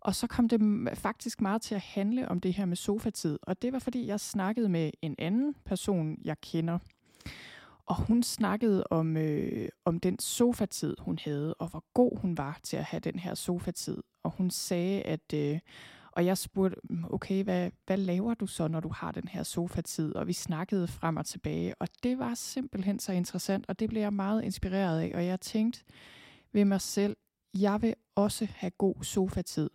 Og 0.01 0.15
så 0.15 0.27
kom 0.27 0.49
det 0.49 0.61
faktisk 0.99 1.41
meget 1.41 1.63
til 1.63 1.75
at 1.75 1.81
handle 1.81 2.29
om 2.29 2.41
det 2.41 2.55
her 2.55 2.65
med 2.65 2.77
sofatid. 2.77 3.39
Og 3.43 3.63
det 3.63 3.73
var 3.73 3.79
fordi, 3.79 4.07
jeg 4.07 4.21
snakkede 4.21 4.69
med 4.69 4.91
en 5.03 5.15
anden 5.19 5.55
person, 5.65 6.19
jeg 6.25 6.41
kender. 6.41 6.79
Og 7.87 7.97
hun 7.97 8.23
snakkede 8.23 8.85
om, 8.91 9.17
øh, 9.17 9.69
om 9.85 10.01
den 10.01 10.19
sofatid, 10.19 10.97
hun 10.99 11.19
havde, 11.25 11.55
og 11.55 11.69
hvor 11.69 11.85
god 11.95 12.19
hun 12.19 12.39
var 12.39 12.61
til 12.63 12.77
at 12.77 12.85
have 12.85 13.01
den 13.01 13.19
her 13.19 13.35
sofatid. 13.35 14.03
Og 14.23 14.31
hun 14.31 14.51
sagde, 14.51 15.03
at... 15.03 15.35
Øh, 15.35 15.59
og 16.13 16.27
jeg 16.27 16.39
spurgte, 16.39 16.77
mm, 16.85 17.05
okay, 17.11 17.45
hvad, 17.45 17.71
hvad 17.87 17.97
laver 17.97 18.35
du 18.35 18.47
så, 18.47 18.69
når 18.69 18.81
du 18.81 18.89
har 18.89 19.13
den 19.13 19.29
her 19.29 19.43
sofatid? 19.43 20.15
Og 20.15 20.27
vi 20.27 20.33
snakkede 20.33 20.89
frem 20.89 21.17
og 21.17 21.27
tilbage, 21.27 21.75
og 21.75 21.89
det 22.03 22.19
var 22.19 22.35
simpelthen 22.35 22.99
så 22.99 23.13
interessant, 23.13 23.65
og 23.69 23.81
det 23.81 23.89
blev 23.89 24.03
jeg 24.03 24.13
meget 24.13 24.43
inspireret 24.45 25.01
af. 25.01 25.13
Og 25.15 25.27
jeg 25.27 25.41
tænkte 25.41 25.85
ved 26.53 26.65
mig 26.65 26.81
selv, 26.81 27.17
jeg 27.59 27.83
vil 27.83 27.95
også 28.15 28.49
have 28.51 28.71
god 28.71 28.95
sofatid. 29.03 29.71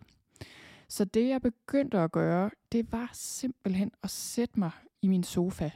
Så 0.88 1.04
det, 1.04 1.28
jeg 1.28 1.42
begyndte 1.42 1.98
at 1.98 2.12
gøre, 2.12 2.50
det 2.72 2.92
var 2.92 3.10
simpelthen 3.12 3.92
at 4.02 4.10
sætte 4.10 4.58
mig 4.58 4.70
i 5.02 5.08
min 5.08 5.22
sofa. 5.22 5.70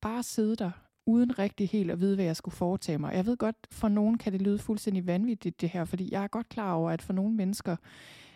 Bare 0.00 0.22
sidde 0.22 0.56
der, 0.56 0.70
uden 1.06 1.38
rigtig 1.38 1.68
helt 1.68 1.90
at 1.90 2.00
vide, 2.00 2.14
hvad 2.14 2.24
jeg 2.24 2.36
skulle 2.36 2.56
foretage 2.56 2.98
mig. 2.98 3.14
Jeg 3.14 3.26
ved 3.26 3.36
godt, 3.36 3.56
for 3.70 3.88
nogen 3.88 4.18
kan 4.18 4.32
det 4.32 4.42
lyde 4.42 4.58
fuldstændig 4.58 5.06
vanvittigt 5.06 5.60
det 5.60 5.68
her, 5.68 5.84
fordi 5.84 6.08
jeg 6.12 6.22
er 6.22 6.28
godt 6.28 6.48
klar 6.48 6.72
over, 6.72 6.90
at 6.90 7.02
for 7.02 7.12
nogle 7.12 7.34
mennesker 7.34 7.76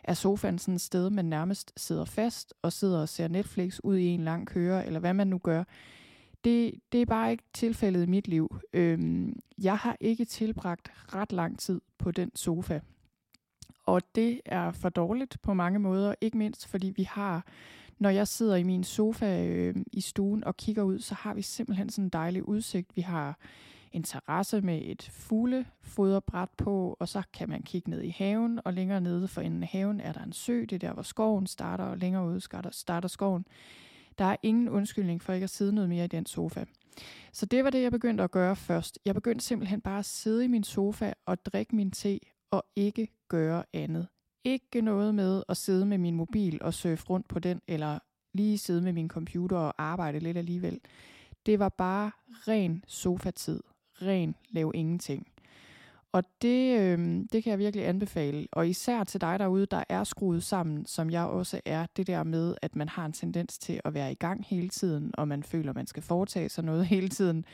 er 0.05 0.15
sofaen 0.15 0.59
sådan 0.59 0.75
et 0.75 0.81
sted, 0.81 1.11
man 1.11 1.25
nærmest 1.25 1.73
sidder 1.77 2.05
fast 2.05 2.55
og 2.63 2.73
sidder 2.73 3.01
og 3.01 3.09
ser 3.09 3.29
Netflix 3.29 3.79
ud 3.85 3.97
i 3.97 4.07
en 4.07 4.25
lang 4.25 4.47
køre, 4.47 4.87
eller 4.87 5.01
hvad 5.01 5.15
man 5.15 5.27
nu 5.27 5.39
gør. 5.39 5.65
Det, 6.45 6.75
det 6.93 7.03
er 7.03 7.07
bare 7.07 7.31
ikke 7.31 7.45
tilfældet 7.53 8.03
i 8.03 8.11
mit 8.11 8.29
liv. 8.29 8.57
Øhm, 8.73 9.41
jeg 9.59 9.77
har 9.77 9.97
ikke 10.01 10.25
tilbragt 10.25 10.93
ret 11.15 11.33
lang 11.33 11.59
tid 11.59 11.81
på 11.99 12.11
den 12.11 12.37
sofa. 12.37 12.81
Og 13.87 14.03
det 14.15 14.41
er 14.45 14.73
for 14.73 14.89
dårligt 14.89 15.39
på 15.43 15.55
mange 15.55 15.79
måder, 15.79 16.15
ikke 16.21 16.39
mindst 16.39 16.67
fordi 16.67 16.93
vi 16.97 17.03
har, 17.03 17.47
når 17.99 18.11
jeg 18.11 18.29
sidder 18.29 18.57
i 18.57 18.63
min 18.63 18.85
sofa 18.85 19.47
øh, 19.47 19.75
i 19.93 20.01
stuen 20.01 20.45
og 20.45 20.57
kigger 20.57 20.83
ud, 20.83 20.99
så 20.99 21.15
har 21.15 21.35
vi 21.35 21.43
simpelthen 21.43 21.91
sådan 21.91 22.05
en 22.05 22.09
dejlig 22.09 22.49
udsigt. 22.49 22.97
Vi 22.97 23.01
har 23.01 23.39
en 23.93 24.03
terrasse 24.03 24.61
med 24.61 24.81
et 24.85 25.03
fuglefoderbræt 25.13 26.49
på, 26.57 26.97
og 27.01 27.09
så 27.09 27.23
kan 27.33 27.49
man 27.49 27.63
kigge 27.63 27.91
ned 27.91 28.03
i 28.03 28.09
haven, 28.09 28.61
og 28.65 28.73
længere 28.73 29.01
nede 29.01 29.29
for 29.29 29.41
enden 29.41 29.63
af 29.63 29.69
haven 29.69 30.01
er 30.01 30.13
der 30.13 30.23
en 30.23 30.33
sø, 30.33 30.61
det 30.61 30.73
er 30.73 30.79
der, 30.79 30.93
hvor 30.93 31.03
skoven 31.03 31.47
starter, 31.47 31.85
og 31.85 31.99
længere 31.99 32.27
ude 32.27 32.41
starter, 32.41 32.71
starter 32.71 33.09
skoven. 33.09 33.47
Der 34.19 34.25
er 34.25 34.37
ingen 34.43 34.69
undskyldning 34.69 35.23
for 35.23 35.33
ikke 35.33 35.45
at 35.45 35.51
sidde 35.51 35.73
noget 35.73 35.89
mere 35.89 36.05
i 36.05 36.09
den 36.09 36.27
sofa. 36.27 36.65
Så 37.33 37.47
det 37.47 37.65
var 37.65 37.71
det, 37.71 37.83
jeg 37.83 37.93
begyndte 37.93 38.25
at 38.25 38.31
gøre 38.31 38.57
først. 38.57 38.99
Jeg 39.05 39.15
begyndte 39.15 39.45
simpelthen 39.45 39.81
bare 39.81 39.99
at 39.99 40.05
sidde 40.05 40.45
i 40.45 40.49
min 40.49 40.65
sofa 40.65 41.13
og 41.27 41.45
drikke 41.45 41.77
min 41.77 41.91
te 41.91 42.19
og 42.51 42.65
ikke 42.77 43.09
gøre 43.29 43.65
andet. 43.73 44.07
Ikke 44.45 44.81
noget 44.81 45.15
med 45.15 45.43
at 45.49 45.57
sidde 45.57 45.87
med 45.87 45.99
min 45.99 46.15
mobil 46.15 46.59
og 46.63 46.75
surfe 46.75 47.07
rundt 47.11 47.29
på 47.29 47.39
den, 47.39 47.61
eller 47.69 47.99
lige 48.35 48.59
sidde 48.59 48.83
med 48.83 48.93
min 48.93 49.09
computer 49.09 49.57
og 49.57 49.75
arbejde 49.79 50.19
lidt 50.19 50.37
alligevel. 50.37 50.81
Det 51.47 51.59
var 51.59 51.69
bare 51.69 52.11
ren 52.49 52.85
sofatid. 52.87 53.61
Ren 54.03 54.35
lav 54.51 54.73
ingenting. 54.75 55.27
Og 56.13 56.25
det, 56.43 56.81
øh, 56.81 57.25
det 57.33 57.43
kan 57.45 57.51
jeg 57.51 57.59
virkelig 57.59 57.89
anbefale. 57.89 58.47
Og 58.53 58.69
især 58.69 59.05
til 59.05 59.21
dig 59.21 59.39
derude, 59.39 59.67
der 59.67 59.85
er 59.89 60.05
skruet 60.05 60.43
sammen, 60.43 60.87
som 60.87 61.11
jeg 61.11 61.25
også 61.25 61.61
er, 61.65 61.87
det 61.97 62.07
der 62.07 62.23
med, 62.23 62.55
at 62.63 62.77
man 62.77 62.89
har 62.89 63.07
en 63.07 63.13
tendens 63.13 63.59
til 63.59 63.81
at 63.85 63.95
være 63.95 64.13
i 64.13 64.15
gang 64.15 64.45
hele 64.47 64.69
tiden, 64.69 65.11
og 65.15 65.29
man 65.29 65.43
føler, 65.43 65.73
man 65.73 65.87
skal 65.87 66.03
foretage 66.03 66.49
sig 66.49 66.65
noget 66.65 66.87
hele 66.95 67.09
tiden, 67.09 67.45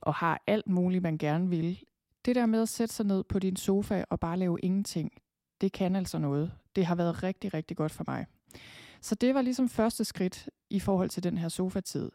og 0.00 0.14
har 0.14 0.42
alt 0.46 0.68
muligt, 0.68 1.02
man 1.02 1.18
gerne 1.18 1.48
vil. 1.48 1.80
Det 2.24 2.36
der 2.36 2.46
med 2.46 2.62
at 2.62 2.68
sætte 2.68 2.94
sig 2.94 3.06
ned 3.06 3.24
på 3.24 3.38
din 3.38 3.56
sofa 3.56 4.04
og 4.10 4.20
bare 4.20 4.38
lave 4.38 4.58
ingenting, 4.62 5.12
det 5.60 5.72
kan 5.72 5.96
altså 5.96 6.18
noget. 6.18 6.52
Det 6.76 6.86
har 6.86 6.94
været 6.94 7.22
rigtig, 7.22 7.54
rigtig 7.54 7.76
godt 7.76 7.92
for 7.92 8.04
mig. 8.06 8.26
Så 9.00 9.14
det 9.14 9.34
var 9.34 9.42
ligesom 9.42 9.68
første 9.68 10.04
skridt 10.04 10.48
i 10.70 10.80
forhold 10.80 11.08
til 11.08 11.22
den 11.22 11.38
her 11.38 11.48
sofatid. 11.48 12.10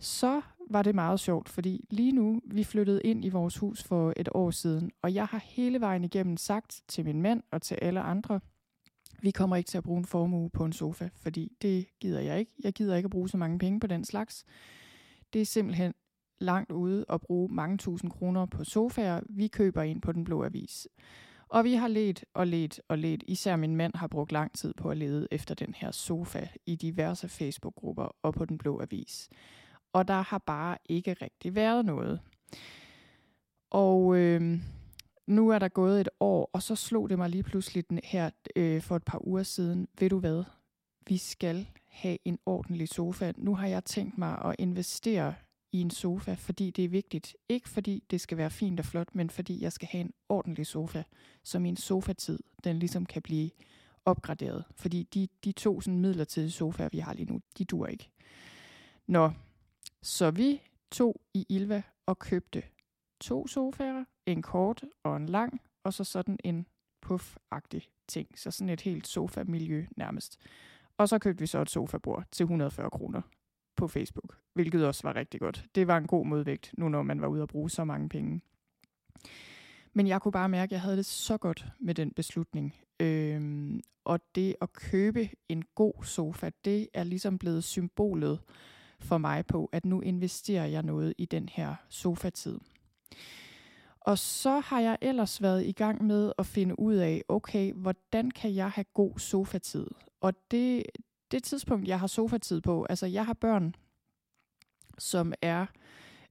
Så 0.00 0.40
var 0.70 0.82
det 0.82 0.94
meget 0.94 1.20
sjovt, 1.20 1.48
fordi 1.48 1.84
lige 1.90 2.12
nu, 2.12 2.40
vi 2.44 2.64
flyttede 2.64 3.02
ind 3.02 3.24
i 3.24 3.28
vores 3.28 3.58
hus 3.58 3.82
for 3.82 4.12
et 4.16 4.28
år 4.34 4.50
siden, 4.50 4.90
og 5.02 5.14
jeg 5.14 5.26
har 5.26 5.38
hele 5.38 5.80
vejen 5.80 6.04
igennem 6.04 6.36
sagt 6.36 6.82
til 6.88 7.04
min 7.04 7.22
mand 7.22 7.42
og 7.52 7.62
til 7.62 7.78
alle 7.82 8.00
andre, 8.00 8.40
vi 9.22 9.30
kommer 9.30 9.56
ikke 9.56 9.68
til 9.68 9.78
at 9.78 9.84
bruge 9.84 9.98
en 9.98 10.04
formue 10.04 10.50
på 10.50 10.64
en 10.64 10.72
sofa, 10.72 11.08
fordi 11.16 11.52
det 11.62 11.86
gider 12.00 12.20
jeg 12.20 12.38
ikke. 12.38 12.52
Jeg 12.64 12.72
gider 12.72 12.96
ikke 12.96 13.06
at 13.06 13.10
bruge 13.10 13.28
så 13.28 13.36
mange 13.36 13.58
penge 13.58 13.80
på 13.80 13.86
den 13.86 14.04
slags. 14.04 14.44
Det 15.32 15.40
er 15.40 15.46
simpelthen 15.46 15.94
langt 16.38 16.72
ude 16.72 17.04
at 17.08 17.20
bruge 17.20 17.54
mange 17.54 17.78
tusind 17.78 18.10
kroner 18.10 18.46
på 18.46 18.64
sofaer. 18.64 19.20
Vi 19.28 19.48
køber 19.48 19.82
ind 19.82 20.02
på 20.02 20.12
den 20.12 20.24
blå 20.24 20.44
avis. 20.44 20.88
Og 21.48 21.64
vi 21.64 21.74
har 21.74 21.88
let 21.88 22.24
og 22.34 22.46
let 22.46 22.80
og 22.88 22.98
let. 22.98 23.24
Især 23.26 23.56
min 23.56 23.76
mand 23.76 23.94
har 23.94 24.06
brugt 24.06 24.32
lang 24.32 24.52
tid 24.52 24.74
på 24.74 24.90
at 24.90 24.96
lede 24.96 25.28
efter 25.30 25.54
den 25.54 25.74
her 25.76 25.90
sofa 25.90 26.48
i 26.66 26.76
diverse 26.76 27.28
Facebook-grupper 27.28 28.16
og 28.22 28.34
på 28.34 28.44
den 28.44 28.58
blå 28.58 28.80
avis. 28.80 29.28
Og 29.92 30.08
der 30.08 30.20
har 30.20 30.38
bare 30.38 30.78
ikke 30.88 31.12
rigtig 31.12 31.54
været 31.54 31.84
noget. 31.84 32.20
Og 33.70 34.16
øh, 34.16 34.60
nu 35.26 35.48
er 35.48 35.58
der 35.58 35.68
gået 35.68 36.00
et 36.00 36.08
år, 36.20 36.50
og 36.52 36.62
så 36.62 36.76
slog 36.76 37.10
det 37.10 37.18
mig 37.18 37.30
lige 37.30 37.42
pludselig 37.42 37.84
her 38.04 38.30
øh, 38.56 38.82
for 38.82 38.96
et 38.96 39.04
par 39.04 39.26
uger 39.26 39.42
siden. 39.42 39.88
Ved 39.98 40.10
du 40.10 40.18
hvad? 40.18 40.44
Vi 41.06 41.16
skal 41.16 41.68
have 41.88 42.18
en 42.24 42.38
ordentlig 42.46 42.88
sofa. 42.88 43.32
Nu 43.36 43.54
har 43.54 43.66
jeg 43.66 43.84
tænkt 43.84 44.18
mig 44.18 44.38
at 44.44 44.56
investere 44.58 45.34
i 45.72 45.80
en 45.80 45.90
sofa, 45.90 46.34
fordi 46.34 46.70
det 46.70 46.84
er 46.84 46.88
vigtigt. 46.88 47.36
Ikke 47.48 47.68
fordi 47.68 48.04
det 48.10 48.20
skal 48.20 48.38
være 48.38 48.50
fint 48.50 48.80
og 48.80 48.86
flot, 48.86 49.14
men 49.14 49.30
fordi 49.30 49.62
jeg 49.62 49.72
skal 49.72 49.88
have 49.92 50.00
en 50.00 50.12
ordentlig 50.28 50.66
sofa, 50.66 51.02
så 51.44 51.58
min 51.58 51.76
sofatid, 51.76 52.38
den 52.64 52.78
ligesom 52.78 53.06
kan 53.06 53.22
blive 53.22 53.50
opgraderet. 54.04 54.64
Fordi 54.76 55.02
de, 55.14 55.28
de 55.44 55.52
to 55.52 55.80
sådan 55.80 56.00
midlertidige 56.00 56.50
sofaer, 56.50 56.88
vi 56.92 56.98
har 56.98 57.14
lige 57.14 57.32
nu, 57.32 57.40
de 57.58 57.64
dur 57.64 57.86
ikke. 57.86 58.10
Nå, 59.06 59.30
så 60.02 60.30
vi 60.30 60.62
tog 60.90 61.20
i 61.34 61.46
Ilva 61.48 61.82
og 62.06 62.18
købte 62.18 62.62
to 63.20 63.46
sofaer, 63.46 64.04
en 64.26 64.42
kort 64.42 64.84
og 65.02 65.16
en 65.16 65.26
lang, 65.26 65.60
og 65.84 65.92
så 65.92 66.04
sådan 66.04 66.38
en 66.44 66.66
puff-agtig 67.06 67.88
ting. 68.08 68.38
Så 68.38 68.50
sådan 68.50 68.68
et 68.68 68.80
helt 68.80 69.06
sofa-miljø 69.06 69.86
nærmest. 69.96 70.38
Og 70.96 71.08
så 71.08 71.18
købte 71.18 71.40
vi 71.40 71.46
så 71.46 71.60
et 71.60 71.70
sofabord 71.70 72.24
til 72.30 72.44
140 72.44 72.90
kroner 72.90 73.22
på 73.76 73.88
Facebook, 73.88 74.36
hvilket 74.54 74.86
også 74.86 75.02
var 75.02 75.16
rigtig 75.16 75.40
godt. 75.40 75.66
Det 75.74 75.86
var 75.86 75.96
en 75.96 76.06
god 76.06 76.26
modvægt, 76.26 76.74
nu 76.78 76.88
når 76.88 77.02
man 77.02 77.20
var 77.20 77.28
ude 77.28 77.42
at 77.42 77.48
bruge 77.48 77.70
så 77.70 77.84
mange 77.84 78.08
penge. 78.08 78.40
Men 79.92 80.06
jeg 80.06 80.22
kunne 80.22 80.32
bare 80.32 80.48
mærke, 80.48 80.68
at 80.68 80.72
jeg 80.72 80.80
havde 80.80 80.96
det 80.96 81.06
så 81.06 81.38
godt 81.38 81.66
med 81.78 81.94
den 81.94 82.10
beslutning. 82.10 82.74
Øhm, 83.00 83.80
og 84.04 84.20
det 84.34 84.56
at 84.60 84.72
købe 84.72 85.28
en 85.48 85.64
god 85.74 86.04
sofa, 86.04 86.50
det 86.64 86.88
er 86.94 87.04
ligesom 87.04 87.38
blevet 87.38 87.64
symbolet 87.64 88.40
for 89.00 89.18
mig 89.18 89.46
på, 89.46 89.68
at 89.72 89.84
nu 89.84 90.00
investerer 90.00 90.66
jeg 90.66 90.82
noget 90.82 91.14
i 91.18 91.24
den 91.24 91.48
her 91.48 91.74
sofatid. 91.88 92.58
Og 94.00 94.18
så 94.18 94.60
har 94.60 94.80
jeg 94.80 94.98
ellers 95.00 95.42
været 95.42 95.66
i 95.66 95.72
gang 95.72 96.04
med 96.04 96.32
at 96.38 96.46
finde 96.46 96.78
ud 96.78 96.94
af, 96.94 97.22
okay, 97.28 97.72
hvordan 97.72 98.30
kan 98.30 98.54
jeg 98.54 98.70
have 98.70 98.84
god 98.94 99.18
sofatid? 99.18 99.86
Og 100.20 100.34
det, 100.50 100.82
det 101.30 101.42
tidspunkt, 101.42 101.88
jeg 101.88 102.00
har 102.00 102.06
sofatid 102.06 102.60
på, 102.60 102.86
altså 102.90 103.06
jeg 103.06 103.26
har 103.26 103.34
børn, 103.34 103.74
som 104.98 105.32
er 105.42 105.66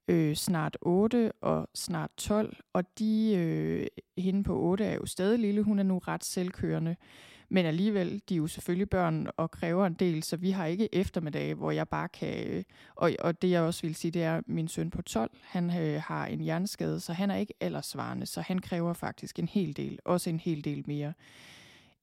øh, 0.07 0.35
snart 0.35 0.77
8 0.81 1.31
og 1.41 1.67
snart 1.75 2.11
12, 2.17 2.57
og 2.73 2.99
de, 2.99 3.35
øh, 3.35 3.87
hende 4.17 4.43
på 4.43 4.59
8 4.59 4.85
er 4.85 4.95
jo 4.95 5.05
stadig 5.05 5.39
lille, 5.39 5.61
hun 5.61 5.79
er 5.79 5.83
nu 5.83 5.97
ret 5.97 6.23
selvkørende, 6.23 6.95
men 7.49 7.65
alligevel, 7.65 8.21
de 8.29 8.33
er 8.33 8.37
jo 8.37 8.47
selvfølgelig 8.47 8.89
børn 8.89 9.27
og 9.37 9.51
kræver 9.51 9.85
en 9.85 9.93
del, 9.93 10.23
så 10.23 10.37
vi 10.37 10.51
har 10.51 10.65
ikke 10.65 10.95
eftermiddage, 10.95 11.53
hvor 11.53 11.71
jeg 11.71 11.87
bare 11.87 12.07
kan... 12.07 12.47
Øh, 12.47 12.63
og, 12.95 13.11
og 13.19 13.41
det 13.41 13.49
jeg 13.49 13.61
også 13.61 13.81
vil 13.81 13.95
sige, 13.95 14.11
det 14.11 14.23
er, 14.23 14.37
at 14.37 14.43
min 14.47 14.67
søn 14.67 14.89
på 14.89 15.01
12, 15.01 15.31
han 15.43 15.77
øh, 15.79 16.01
har 16.05 16.25
en 16.25 16.39
hjerneskade, 16.39 16.99
så 16.99 17.13
han 17.13 17.31
er 17.31 17.35
ikke 17.35 17.53
aldersvarende, 17.59 18.25
så 18.25 18.41
han 18.41 18.59
kræver 18.59 18.93
faktisk 18.93 19.39
en 19.39 19.47
hel 19.47 19.77
del, 19.77 19.99
også 20.05 20.29
en 20.29 20.39
hel 20.39 20.63
del 20.63 20.83
mere 20.87 21.13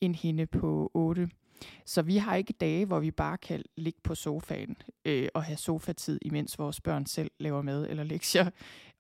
end 0.01 0.15
hende 0.15 0.47
på 0.47 0.91
8. 0.95 1.29
Så 1.85 2.03
vi 2.03 2.17
har 2.17 2.37
ikke 2.37 2.53
dage, 2.53 2.87
hvor 2.87 3.01
vi 3.01 3.11
bare 3.11 3.39
kan 3.39 3.63
ligge 3.77 4.01
på 4.05 4.15
sofaen 4.15 4.77
øh, 5.05 5.29
og 5.35 5.45
have 5.45 5.57
sofatid, 5.57 6.19
imens 6.23 6.59
vores 6.59 6.81
børn 6.81 7.07
selv 7.07 7.31
laver 7.39 7.63
mad 7.63 7.87
eller 7.91 8.05
lektier. 8.05 8.51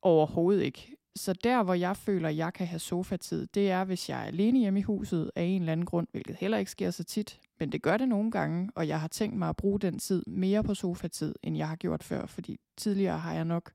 Overhovedet 0.02 0.62
ikke. 0.62 0.95
Så 1.16 1.32
der, 1.32 1.62
hvor 1.62 1.74
jeg 1.74 1.96
føler, 1.96 2.28
at 2.28 2.36
jeg 2.36 2.52
kan 2.52 2.66
have 2.66 2.78
sofatid, 2.78 3.46
det 3.46 3.70
er, 3.70 3.84
hvis 3.84 4.08
jeg 4.08 4.20
er 4.20 4.24
alene 4.24 4.58
hjemme 4.58 4.80
i 4.80 4.82
huset 4.82 5.30
af 5.36 5.42
en 5.42 5.62
eller 5.62 5.72
anden 5.72 5.86
grund, 5.86 6.06
hvilket 6.10 6.36
heller 6.36 6.58
ikke 6.58 6.70
sker 6.70 6.90
så 6.90 7.04
tit, 7.04 7.40
men 7.58 7.72
det 7.72 7.82
gør 7.82 7.96
det 7.96 8.08
nogle 8.08 8.30
gange, 8.30 8.70
og 8.74 8.88
jeg 8.88 9.00
har 9.00 9.08
tænkt 9.08 9.36
mig 9.36 9.48
at 9.48 9.56
bruge 9.56 9.80
den 9.80 9.98
tid 9.98 10.22
mere 10.26 10.64
på 10.64 10.74
sofatid, 10.74 11.34
end 11.42 11.56
jeg 11.56 11.68
har 11.68 11.76
gjort 11.76 12.02
før, 12.02 12.26
fordi 12.26 12.60
tidligere 12.76 13.18
har 13.18 13.34
jeg 13.34 13.44
nok 13.44 13.70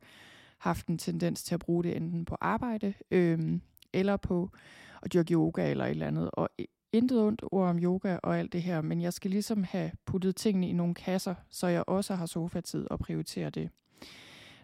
haft 0.58 0.88
en 0.88 0.98
tendens 0.98 1.44
til 1.44 1.54
at 1.54 1.60
bruge 1.60 1.84
det 1.84 1.98
enten 1.98 2.26
på 2.26 2.38
arbejde, 2.42 2.94
øhm, 3.12 3.62
eller 3.94 4.18
på 4.18 4.50
at 5.02 5.14
dyrke 5.14 5.34
yoga 5.34 5.72
eller 5.72 5.86
et 5.86 5.92
eller 5.92 6.08
andet. 6.08 6.32
Og 6.34 6.50
intet 6.94 7.22
ondt 7.22 7.44
ord 7.52 7.70
om 7.70 7.80
yoga 7.80 8.18
og 8.24 8.40
alt 8.40 8.54
det 8.54 8.62
her, 8.62 8.82
men 8.82 9.02
jeg 9.02 9.14
skal 9.14 9.32
ligesom 9.32 9.64
have 9.64 9.92
puttet 10.06 10.36
tingene 10.36 10.70
i 10.70 10.74
nogle 10.74 10.94
kasser, 10.94 11.36
så 11.50 11.68
jeg 11.68 11.84
også 11.88 12.16
har 12.16 12.26
sofatid 12.26 12.88
og 12.92 13.00
prioriterer 13.00 13.50
det. 13.50 13.70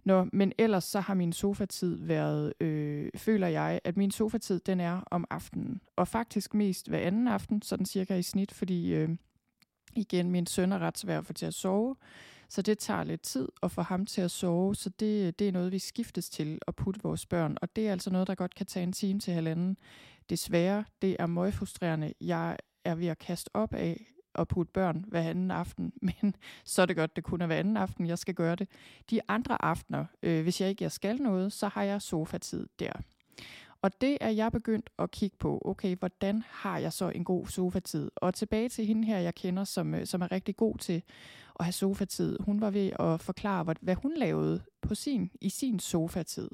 Nå, 0.08 0.28
men 0.34 0.54
ellers 0.58 0.84
så 0.84 1.00
har 1.00 1.14
min 1.14 1.34
sofatid 1.34 1.96
været, 1.96 2.54
øh, 2.62 3.10
føler 3.16 3.48
jeg, 3.48 3.80
at 3.84 3.98
min 3.98 4.12
sofatid, 4.12 4.60
den 4.60 4.80
er 4.80 5.02
om 5.12 5.26
aftenen. 5.30 5.82
Og 5.96 6.08
faktisk 6.08 6.54
mest 6.54 6.90
hver 6.90 7.00
anden 7.00 7.28
aften, 7.28 7.62
sådan 7.62 7.86
cirka 7.86 8.16
i 8.16 8.22
snit, 8.22 8.54
fordi 8.54 8.94
øh, 8.94 9.10
igen, 9.96 10.32
min 10.32 10.46
søn 10.46 10.72
er 10.72 10.80
ret 10.80 10.98
svær 10.98 11.18
at 11.18 11.26
få 11.26 11.34
til 11.34 11.46
at 11.46 11.54
sove. 11.54 11.96
Så 12.50 12.62
det 12.62 12.78
tager 12.78 13.04
lidt 13.04 13.22
tid 13.22 13.48
at 13.64 13.72
få 13.72 13.82
ham 13.82 14.06
til 14.06 14.22
at 14.22 14.32
sove, 14.32 14.76
så 14.76 14.90
det, 14.90 15.40
det 15.40 15.48
er 15.48 15.52
noget, 15.52 15.72
vi 15.72 15.80
skiftes 15.80 16.30
til 16.30 16.60
at 16.68 16.76
putte 16.76 17.04
vores 17.04 17.26
børn. 17.26 17.58
Og 17.62 17.76
det 17.76 17.88
er 17.88 17.92
altså 17.92 18.10
noget, 18.10 18.28
der 18.28 18.36
godt 18.36 18.56
kan 18.56 18.66
tage 18.66 18.84
en 18.84 18.94
time 18.94 19.20
til 19.20 19.34
halvanden. 19.34 19.78
Desværre, 20.30 20.84
det 21.02 21.16
er 21.20 21.26
meget 21.26 21.54
frustrerende. 21.54 22.14
Jeg 22.22 22.58
er 22.86 22.96
ved 22.96 23.08
at 23.08 23.20
kaste 23.20 23.50
op 23.54 23.74
af 23.74 24.06
at 24.38 24.48
putte 24.48 24.72
børn 24.72 25.06
hver 25.08 25.22
anden 25.22 25.52
aften, 25.52 25.94
men 26.22 26.36
så 26.64 26.82
er 26.82 26.86
det 26.86 26.96
godt, 26.96 27.16
det 27.16 27.24
kun 27.24 27.42
er 27.42 27.46
hver 27.46 27.56
anden 27.56 27.78
aften, 27.78 28.08
jeg 28.08 28.18
skal 28.18 28.34
gøre 28.34 28.56
det. 28.56 28.68
De 29.10 29.20
andre 29.28 29.62
aftener, 29.66 30.06
øh, 30.24 30.44
hvis 30.44 30.62
jeg 30.62 30.70
ikke 30.70 30.84
jeg 30.84 30.92
skal 30.92 31.22
noget, 31.22 31.54
så 31.54 31.68
har 31.68 31.84
jeg 31.84 32.02
sofatid 32.02 32.68
der. 32.80 32.92
Og 33.82 34.02
det 34.02 34.18
er 34.22 34.30
jeg 34.30 34.52
begyndt 34.52 34.90
at 35.00 35.12
kigge 35.12 35.38
på, 35.40 35.62
okay, 35.66 35.96
hvordan 35.96 36.44
har 36.50 36.78
jeg 36.78 36.94
så 36.94 37.10
en 37.10 37.24
god 37.24 37.48
sofatid? 37.48 38.12
Og 38.16 38.34
tilbage 38.34 38.70
til 38.70 38.86
hende 38.86 39.08
her, 39.08 39.18
jeg 39.20 39.36
kender, 39.36 39.64
som, 39.64 39.96
øh, 39.96 40.06
som 40.06 40.22
er 40.22 40.32
rigtig 40.32 40.58
god 40.58 40.78
til 40.78 41.04
at 41.60 41.66
have 41.66 41.74
sofatid. 41.74 42.38
Hun 42.40 42.62
var 42.62 42.70
ved 42.70 42.92
at 43.00 43.22
forklare, 43.22 43.64
hvad, 43.64 43.76
hvad 43.82 43.96
hun 43.96 44.14
lavede 44.18 44.62
på 44.82 44.96
sin, 44.96 45.32
i 45.42 45.50
sin 45.50 45.80
sofatid. 45.80 46.50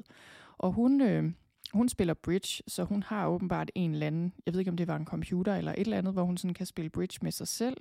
Og 0.58 0.72
hun, 0.72 1.00
øh, 1.00 1.32
hun 1.74 1.88
spiller 1.88 2.14
bridge, 2.14 2.62
så 2.68 2.84
hun 2.84 3.02
har 3.02 3.26
åbenbart 3.26 3.70
en 3.74 3.92
eller 3.92 4.06
anden, 4.06 4.32
jeg 4.46 4.54
ved 4.54 4.60
ikke 4.60 4.70
om 4.70 4.76
det 4.76 4.88
var 4.88 4.96
en 4.96 5.04
computer 5.04 5.56
eller 5.56 5.72
et 5.72 5.80
eller 5.80 5.98
andet, 5.98 6.12
hvor 6.12 6.22
hun 6.22 6.36
sådan 6.36 6.54
kan 6.54 6.66
spille 6.66 6.90
bridge 6.90 7.18
med 7.22 7.32
sig 7.32 7.48
selv. 7.48 7.76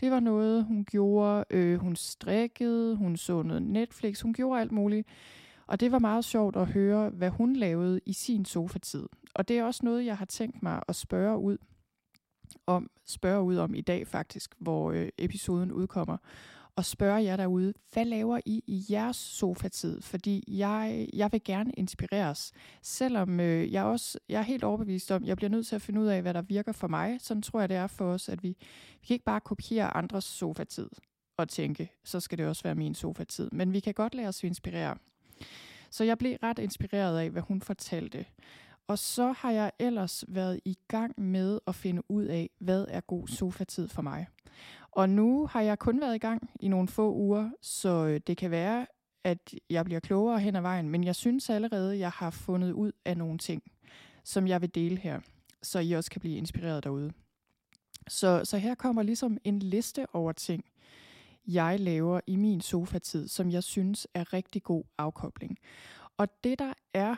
Det 0.00 0.10
var 0.10 0.20
noget, 0.20 0.64
hun 0.64 0.84
gjorde. 0.84 1.44
Øh, 1.50 1.78
hun 1.78 1.96
strikkede, 1.96 2.96
hun 2.96 3.16
så 3.16 3.42
noget 3.42 3.62
Netflix, 3.62 4.20
hun 4.20 4.34
gjorde 4.34 4.60
alt 4.60 4.72
muligt. 4.72 5.08
Og 5.66 5.80
det 5.80 5.92
var 5.92 5.98
meget 5.98 6.24
sjovt 6.24 6.56
at 6.56 6.66
høre, 6.66 7.10
hvad 7.10 7.30
hun 7.30 7.56
lavede 7.56 8.00
i 8.06 8.12
sin 8.12 8.44
sofatid. 8.44 9.08
Og 9.34 9.48
det 9.48 9.58
er 9.58 9.64
også 9.64 9.80
noget, 9.84 10.06
jeg 10.06 10.16
har 10.16 10.24
tænkt 10.24 10.62
mig 10.62 10.82
at 10.88 10.96
spørge 10.96 11.38
ud 11.38 11.58
om, 12.66 12.90
spørge 13.06 13.42
ud 13.42 13.56
om 13.56 13.74
i 13.74 13.80
dag 13.80 14.06
faktisk, 14.06 14.54
hvor 14.58 14.92
øh, 14.92 15.08
episoden 15.18 15.72
udkommer 15.72 16.16
og 16.80 16.84
spørge 16.84 17.22
jer 17.22 17.36
derude, 17.36 17.72
hvad 17.92 18.04
laver 18.04 18.40
I 18.46 18.62
i 18.66 18.84
jeres 18.90 19.16
sofatid? 19.16 20.00
Fordi 20.00 20.44
jeg, 20.48 21.08
jeg 21.12 21.32
vil 21.32 21.44
gerne 21.44 21.72
inspireres, 21.72 22.52
selvom 22.82 23.40
øh, 23.40 23.72
jeg 23.72 23.84
også 23.84 24.18
jeg 24.28 24.38
er 24.38 24.42
helt 24.42 24.64
overbevist 24.64 25.10
om, 25.10 25.24
jeg 25.24 25.36
bliver 25.36 25.50
nødt 25.50 25.66
til 25.66 25.76
at 25.76 25.82
finde 25.82 26.00
ud 26.00 26.06
af, 26.06 26.22
hvad 26.22 26.34
der 26.34 26.42
virker 26.42 26.72
for 26.72 26.88
mig. 26.88 27.18
Sådan 27.20 27.42
tror 27.42 27.60
jeg, 27.60 27.68
det 27.68 27.76
er 27.76 27.86
for 27.86 28.12
os, 28.12 28.28
at 28.28 28.42
vi, 28.42 28.48
vi 29.00 29.06
kan 29.06 29.14
ikke 29.14 29.24
bare 29.24 29.40
kopiere 29.40 29.96
andres 29.96 30.24
sofatid 30.24 30.88
og 31.38 31.48
tænke, 31.48 31.90
så 32.04 32.20
skal 32.20 32.38
det 32.38 32.46
også 32.46 32.62
være 32.62 32.74
min 32.74 32.94
sofatid. 32.94 33.48
Men 33.52 33.72
vi 33.72 33.80
kan 33.80 33.94
godt 33.94 34.14
lade 34.14 34.28
os 34.28 34.44
inspirere. 34.44 34.96
Så 35.90 36.04
jeg 36.04 36.18
blev 36.18 36.36
ret 36.42 36.58
inspireret 36.58 37.18
af, 37.18 37.30
hvad 37.30 37.42
hun 37.42 37.62
fortalte. 37.62 38.24
Og 38.90 38.98
så 38.98 39.32
har 39.32 39.50
jeg 39.50 39.72
ellers 39.78 40.24
været 40.28 40.60
i 40.64 40.78
gang 40.88 41.20
med 41.20 41.60
at 41.66 41.74
finde 41.74 42.02
ud 42.10 42.24
af, 42.24 42.50
hvad 42.58 42.86
er 42.88 43.00
god 43.00 43.28
sofatid 43.28 43.88
for 43.88 44.02
mig. 44.02 44.26
Og 44.90 45.08
nu 45.08 45.46
har 45.46 45.60
jeg 45.60 45.78
kun 45.78 46.00
været 46.00 46.14
i 46.14 46.18
gang 46.18 46.50
i 46.60 46.68
nogle 46.68 46.88
få 46.88 47.14
uger, 47.14 47.50
så 47.62 48.06
øh, 48.06 48.20
det 48.26 48.36
kan 48.36 48.50
være, 48.50 48.86
at 49.24 49.54
jeg 49.70 49.84
bliver 49.84 50.00
klogere 50.00 50.40
hen 50.40 50.56
ad 50.56 50.60
vejen, 50.60 50.88
men 50.88 51.04
jeg 51.04 51.16
synes 51.16 51.50
allerede, 51.50 51.92
at 51.92 51.98
jeg 51.98 52.10
har 52.10 52.30
fundet 52.30 52.72
ud 52.72 52.92
af 53.04 53.16
nogle 53.16 53.38
ting, 53.38 53.62
som 54.24 54.48
jeg 54.48 54.60
vil 54.60 54.74
dele 54.74 54.96
her, 54.96 55.20
så 55.62 55.78
I 55.78 55.92
også 55.92 56.10
kan 56.10 56.20
blive 56.20 56.36
inspireret 56.36 56.84
derude. 56.84 57.12
Så, 58.08 58.40
så 58.44 58.58
her 58.58 58.74
kommer 58.74 59.02
ligesom 59.02 59.38
en 59.44 59.58
liste 59.58 60.06
over 60.14 60.32
ting, 60.32 60.64
jeg 61.46 61.80
laver 61.80 62.20
i 62.26 62.36
min 62.36 62.60
sofatid, 62.60 63.28
som 63.28 63.50
jeg 63.50 63.62
synes 63.62 64.06
er 64.14 64.32
rigtig 64.32 64.62
god 64.62 64.84
afkobling. 64.98 65.58
Og 66.16 66.44
det 66.44 66.58
der 66.58 66.72
er 66.94 67.16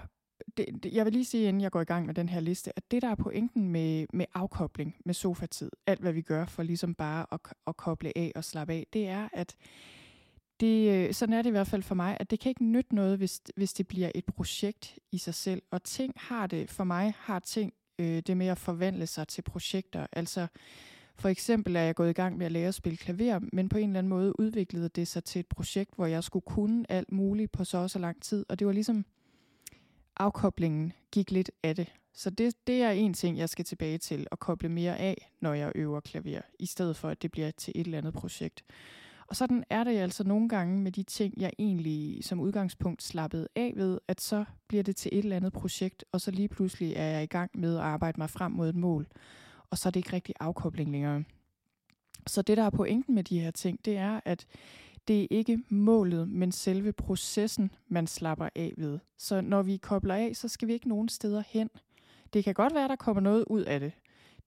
det, 0.57 0.67
det, 0.83 0.93
jeg 0.93 1.05
vil 1.05 1.13
lige 1.13 1.25
sige, 1.25 1.49
inden 1.49 1.63
jeg 1.63 1.71
går 1.71 1.81
i 1.81 1.85
gang 1.85 2.07
med 2.07 2.15
den 2.15 2.29
her 2.29 2.41
liste, 2.41 2.73
at 2.77 2.91
det, 2.91 3.03
der 3.03 3.09
er 3.09 3.15
pointen 3.15 3.69
med, 3.69 4.07
med 4.13 4.27
afkobling, 4.35 4.97
med 5.05 5.15
sofatid, 5.15 5.71
alt 5.87 6.01
hvad 6.01 6.13
vi 6.13 6.23
gør 6.23 6.47
for 6.47 6.63
ligesom 6.63 6.95
bare 6.95 7.27
at, 7.33 7.41
at 7.67 7.77
koble 7.77 8.19
af 8.19 8.33
og 8.35 8.45
slappe 8.45 8.73
af, 8.73 8.87
det 8.93 9.09
er, 9.09 9.29
at 9.33 9.57
det, 10.61 11.09
øh, 11.09 11.15
sådan 11.15 11.33
er 11.33 11.43
det 11.43 11.51
i 11.51 11.51
hvert 11.51 11.67
fald 11.67 11.83
for 11.83 11.95
mig, 11.95 12.17
at 12.21 12.31
det 12.31 12.41
kan 12.41 12.49
ikke 12.51 12.65
nytte 12.65 12.95
noget, 12.95 13.19
hvis, 13.19 13.41
hvis 13.57 13.73
det 13.73 13.89
bliver 13.89 14.11
et 14.15 14.25
projekt 14.25 14.99
i 15.13 15.19
sig 15.19 15.35
selv. 15.35 15.63
Og 15.71 15.83
ting 15.83 16.13
har 16.17 16.47
det, 16.47 16.71
for 16.71 16.85
mig 16.85 17.15
har 17.19 17.39
ting 17.39 17.73
øh, 17.99 18.23
det 18.27 18.37
med 18.37 18.47
at 18.47 18.59
forvandle 18.59 19.07
sig 19.07 19.29
til 19.29 19.43
projekter. 19.43 20.07
Altså 20.13 20.47
for 21.15 21.29
eksempel 21.29 21.77
er 21.77 21.81
jeg 21.81 21.95
gået 21.95 22.11
i 22.11 22.13
gang 22.13 22.39
med 22.39 22.47
at 22.47 22.53
lære 22.53 22.69
at 22.69 22.75
spille 22.75 22.97
klaver, 22.97 23.41
men 23.53 23.69
på 23.69 23.79
en 23.79 23.89
eller 23.89 23.99
anden 23.99 24.11
måde 24.11 24.41
udviklede 24.41 24.89
det 24.89 25.09
sig 25.09 25.25
til 25.25 25.41
et 25.41 25.47
projekt, 25.47 25.95
hvor 25.97 26.07
jeg 26.07 26.25
skulle 26.25 26.45
kunne 26.47 26.85
alt 26.89 27.13
muligt 27.13 27.53
på 27.53 27.65
så 27.65 27.79
og 27.79 27.91
så 27.91 27.99
lang 27.99 28.23
tid. 28.23 28.45
Og 28.49 28.59
det 28.59 28.67
var 28.67 28.73
ligesom, 28.73 29.05
afkoblingen 30.17 30.93
gik 31.13 31.31
lidt 31.31 31.51
af 31.63 31.77
det. 31.77 31.93
Så 32.15 32.31
det, 32.31 32.55
det 32.67 32.83
er 32.83 32.91
en 32.91 33.15
ting, 33.15 33.39
jeg 33.39 33.49
skal 33.49 33.65
tilbage 33.65 33.99
til 33.99 34.27
at 34.33 34.39
koble 34.39 34.69
mere 34.69 34.99
af, 34.99 35.33
når 35.41 35.55
jeg 35.55 35.73
øver 35.75 36.01
klaver, 36.01 36.41
i 36.59 36.67
stedet 36.67 36.97
for 36.97 37.09
at 37.09 37.23
det 37.23 37.31
bliver 37.31 37.51
til 37.51 37.73
et 37.75 37.85
eller 37.85 37.99
andet 37.99 38.15
projekt. 38.15 38.65
Og 39.27 39.37
sådan 39.37 39.65
er 39.71 39.85
det 39.85 39.99
altså 39.99 40.25
nogle 40.25 40.49
gange 40.49 40.83
med 40.83 40.93
de 40.93 41.03
ting, 41.03 41.35
jeg 41.37 41.53
egentlig 41.59 42.25
som 42.25 42.41
udgangspunkt 42.41 43.03
slappede 43.03 43.49
af 43.57 43.73
ved, 43.77 43.99
at 44.09 44.21
så 44.21 44.45
bliver 44.69 44.83
det 44.83 44.97
til 44.97 45.09
et 45.13 45.19
eller 45.19 45.37
andet 45.37 45.53
projekt, 45.53 46.05
og 46.13 46.21
så 46.21 46.31
lige 46.31 46.49
pludselig 46.49 46.93
er 46.97 47.07
jeg 47.07 47.23
i 47.23 47.27
gang 47.27 47.51
med 47.55 47.77
at 47.77 47.83
arbejde 47.83 48.21
mig 48.21 48.31
frem 48.31 48.53
mod 48.53 48.69
et 48.69 48.77
mål. 48.77 49.07
Og 49.71 49.79
så 49.79 49.89
er 49.89 49.91
det 49.91 50.01
ikke 50.01 50.13
rigtig 50.13 50.35
afkobling 50.41 50.91
længere. 50.91 51.25
Så 52.27 52.43
det, 52.43 52.57
der 52.57 52.63
er 52.63 52.71
pointen 52.71 53.15
med 53.15 53.25
de 53.25 53.41
her 53.41 53.51
ting, 53.51 53.85
det 53.85 53.97
er, 53.97 54.21
at 54.25 54.47
det 55.09 55.23
er 55.23 55.27
ikke 55.31 55.63
målet, 55.69 56.29
men 56.29 56.53
selve 56.53 56.93
processen, 56.93 57.71
man 57.89 58.07
slapper 58.07 58.49
af 58.55 58.75
ved. 58.77 58.99
Så 59.19 59.41
når 59.41 59.63
vi 59.63 59.77
kobler 59.77 60.15
af, 60.15 60.37
så 60.37 60.49
skal 60.49 60.69
vi 60.69 60.73
ikke 60.73 60.89
nogen 60.89 61.09
steder 61.09 61.43
hen. 61.47 61.71
Det 62.33 62.45
kan 62.45 62.55
godt 62.55 62.75
være, 62.75 62.89
der 62.89 62.97
kommer 62.97 63.21
noget 63.21 63.45
ud 63.47 63.61
af 63.61 63.81
det. 63.81 63.93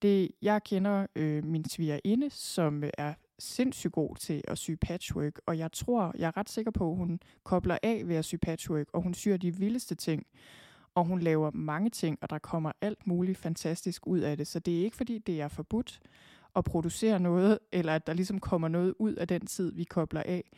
det 0.02 0.30
jeg 0.42 0.62
kender 0.64 1.06
øh, 1.16 1.44
min 1.44 1.68
svigerinde, 1.68 2.30
som 2.30 2.84
øh, 2.84 2.90
er 2.98 3.14
sindssygt 3.38 3.92
god 3.92 4.16
til 4.16 4.42
at 4.48 4.58
sy 4.58 4.70
patchwork, 4.80 5.40
og 5.46 5.58
jeg 5.58 5.72
tror, 5.72 6.14
jeg 6.18 6.26
er 6.26 6.36
ret 6.36 6.50
sikker 6.50 6.70
på, 6.70 6.90
at 6.90 6.96
hun 6.96 7.20
kobler 7.44 7.78
af 7.82 8.02
ved 8.08 8.16
at 8.16 8.24
sy 8.24 8.34
patchwork, 8.42 8.86
og 8.92 9.02
hun 9.02 9.14
syr 9.14 9.36
de 9.36 9.56
vildeste 9.56 9.94
ting, 9.94 10.26
og 10.94 11.04
hun 11.04 11.20
laver 11.20 11.50
mange 11.54 11.90
ting, 11.90 12.18
og 12.22 12.30
der 12.30 12.38
kommer 12.38 12.72
alt 12.80 13.06
muligt 13.06 13.38
fantastisk 13.38 14.06
ud 14.06 14.18
af 14.18 14.36
det. 14.36 14.46
Så 14.46 14.58
det 14.58 14.80
er 14.80 14.84
ikke 14.84 14.96
fordi, 14.96 15.18
det 15.18 15.40
er 15.40 15.48
forbudt, 15.48 16.00
at 16.56 16.64
producere 16.64 17.20
noget, 17.20 17.58
eller 17.72 17.94
at 17.94 18.06
der 18.06 18.12
ligesom 18.12 18.40
kommer 18.40 18.68
noget 18.68 18.94
ud 18.98 19.14
af 19.14 19.28
den 19.28 19.46
tid, 19.46 19.72
vi 19.74 19.84
kobler 19.84 20.22
af. 20.22 20.50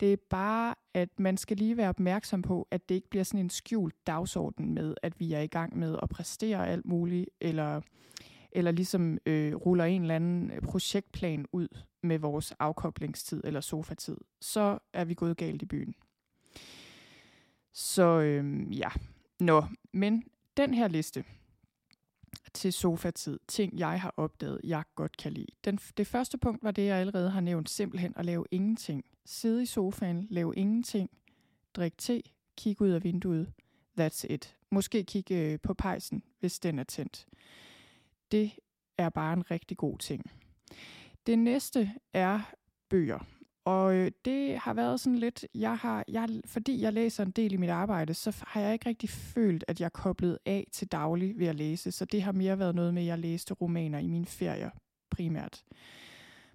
Det 0.00 0.12
er 0.12 0.16
bare, 0.30 0.74
at 0.94 1.08
man 1.18 1.36
skal 1.36 1.56
lige 1.56 1.76
være 1.76 1.88
opmærksom 1.88 2.42
på, 2.42 2.68
at 2.70 2.88
det 2.88 2.94
ikke 2.94 3.10
bliver 3.10 3.24
sådan 3.24 3.40
en 3.40 3.50
skjult 3.50 3.94
dagsorden 4.06 4.74
med, 4.74 4.94
at 5.02 5.20
vi 5.20 5.32
er 5.32 5.40
i 5.40 5.46
gang 5.46 5.78
med 5.78 5.98
at 6.02 6.08
præstere 6.08 6.68
alt 6.68 6.86
muligt, 6.86 7.30
eller, 7.40 7.80
eller 8.52 8.70
ligesom 8.70 9.18
øh, 9.26 9.54
ruller 9.54 9.84
en 9.84 10.02
eller 10.02 10.16
anden 10.16 10.52
projektplan 10.62 11.46
ud 11.52 11.68
med 12.02 12.18
vores 12.18 12.52
afkoblingstid 12.58 13.40
eller 13.44 13.60
sofatid. 13.60 14.16
Så 14.40 14.78
er 14.92 15.04
vi 15.04 15.14
gået 15.14 15.36
galt 15.36 15.62
i 15.62 15.66
byen. 15.66 15.94
Så 17.72 18.20
øh, 18.20 18.78
ja, 18.78 18.88
nå, 19.40 19.64
men 19.92 20.24
den 20.56 20.74
her 20.74 20.88
liste, 20.88 21.24
til 22.54 22.72
sofatid. 22.72 23.38
Ting, 23.48 23.78
jeg 23.78 24.00
har 24.00 24.14
opdaget, 24.16 24.60
jeg 24.64 24.82
godt 24.94 25.16
kan 25.16 25.32
lide. 25.32 25.46
Den, 25.64 25.76
det 25.96 26.06
første 26.06 26.38
punkt 26.38 26.62
var 26.62 26.70
det, 26.70 26.86
jeg 26.86 26.96
allerede 26.96 27.30
har 27.30 27.40
nævnt. 27.40 27.70
Simpelthen 27.70 28.12
at 28.16 28.24
lave 28.24 28.44
ingenting. 28.50 29.04
Sidde 29.24 29.62
i 29.62 29.66
sofaen, 29.66 30.26
lave 30.30 30.54
ingenting. 30.56 31.10
Drik 31.74 31.98
te, 31.98 32.22
kig 32.56 32.80
ud 32.80 32.90
af 32.90 33.04
vinduet. 33.04 33.52
That's 34.00 34.26
it. 34.30 34.56
Måske 34.70 35.04
kigge 35.04 35.52
øh, 35.52 35.58
på 35.62 35.74
pejsen, 35.74 36.22
hvis 36.40 36.58
den 36.58 36.78
er 36.78 36.84
tændt. 36.84 37.26
Det 38.30 38.52
er 38.98 39.08
bare 39.08 39.32
en 39.32 39.50
rigtig 39.50 39.76
god 39.76 39.98
ting. 39.98 40.30
Det 41.26 41.38
næste 41.38 41.92
er 42.12 42.40
bøger. 42.88 43.26
Og 43.64 43.94
øh, 43.94 44.10
det 44.24 44.58
har 44.58 44.74
været 44.74 45.00
sådan 45.00 45.18
lidt, 45.18 45.46
jeg 45.54 45.76
har, 45.76 46.04
jeg, 46.08 46.28
fordi 46.46 46.82
jeg 46.82 46.92
læser 46.92 47.24
en 47.24 47.30
del 47.30 47.52
i 47.52 47.56
mit 47.56 47.70
arbejde, 47.70 48.14
så 48.14 48.44
har 48.46 48.60
jeg 48.60 48.72
ikke 48.72 48.88
rigtig 48.88 49.08
følt, 49.08 49.64
at 49.68 49.80
jeg 49.80 49.84
er 49.84 49.90
koblet 49.90 50.38
af 50.46 50.66
til 50.72 50.88
daglig 50.88 51.38
ved 51.38 51.46
at 51.46 51.54
læse. 51.54 51.92
Så 51.92 52.04
det 52.04 52.22
har 52.22 52.32
mere 52.32 52.58
været 52.58 52.74
noget 52.74 52.94
med, 52.94 53.02
at 53.02 53.08
jeg 53.08 53.18
læste 53.18 53.54
romaner 53.54 53.98
i 53.98 54.06
mine 54.06 54.26
ferier 54.26 54.70
primært. 55.10 55.64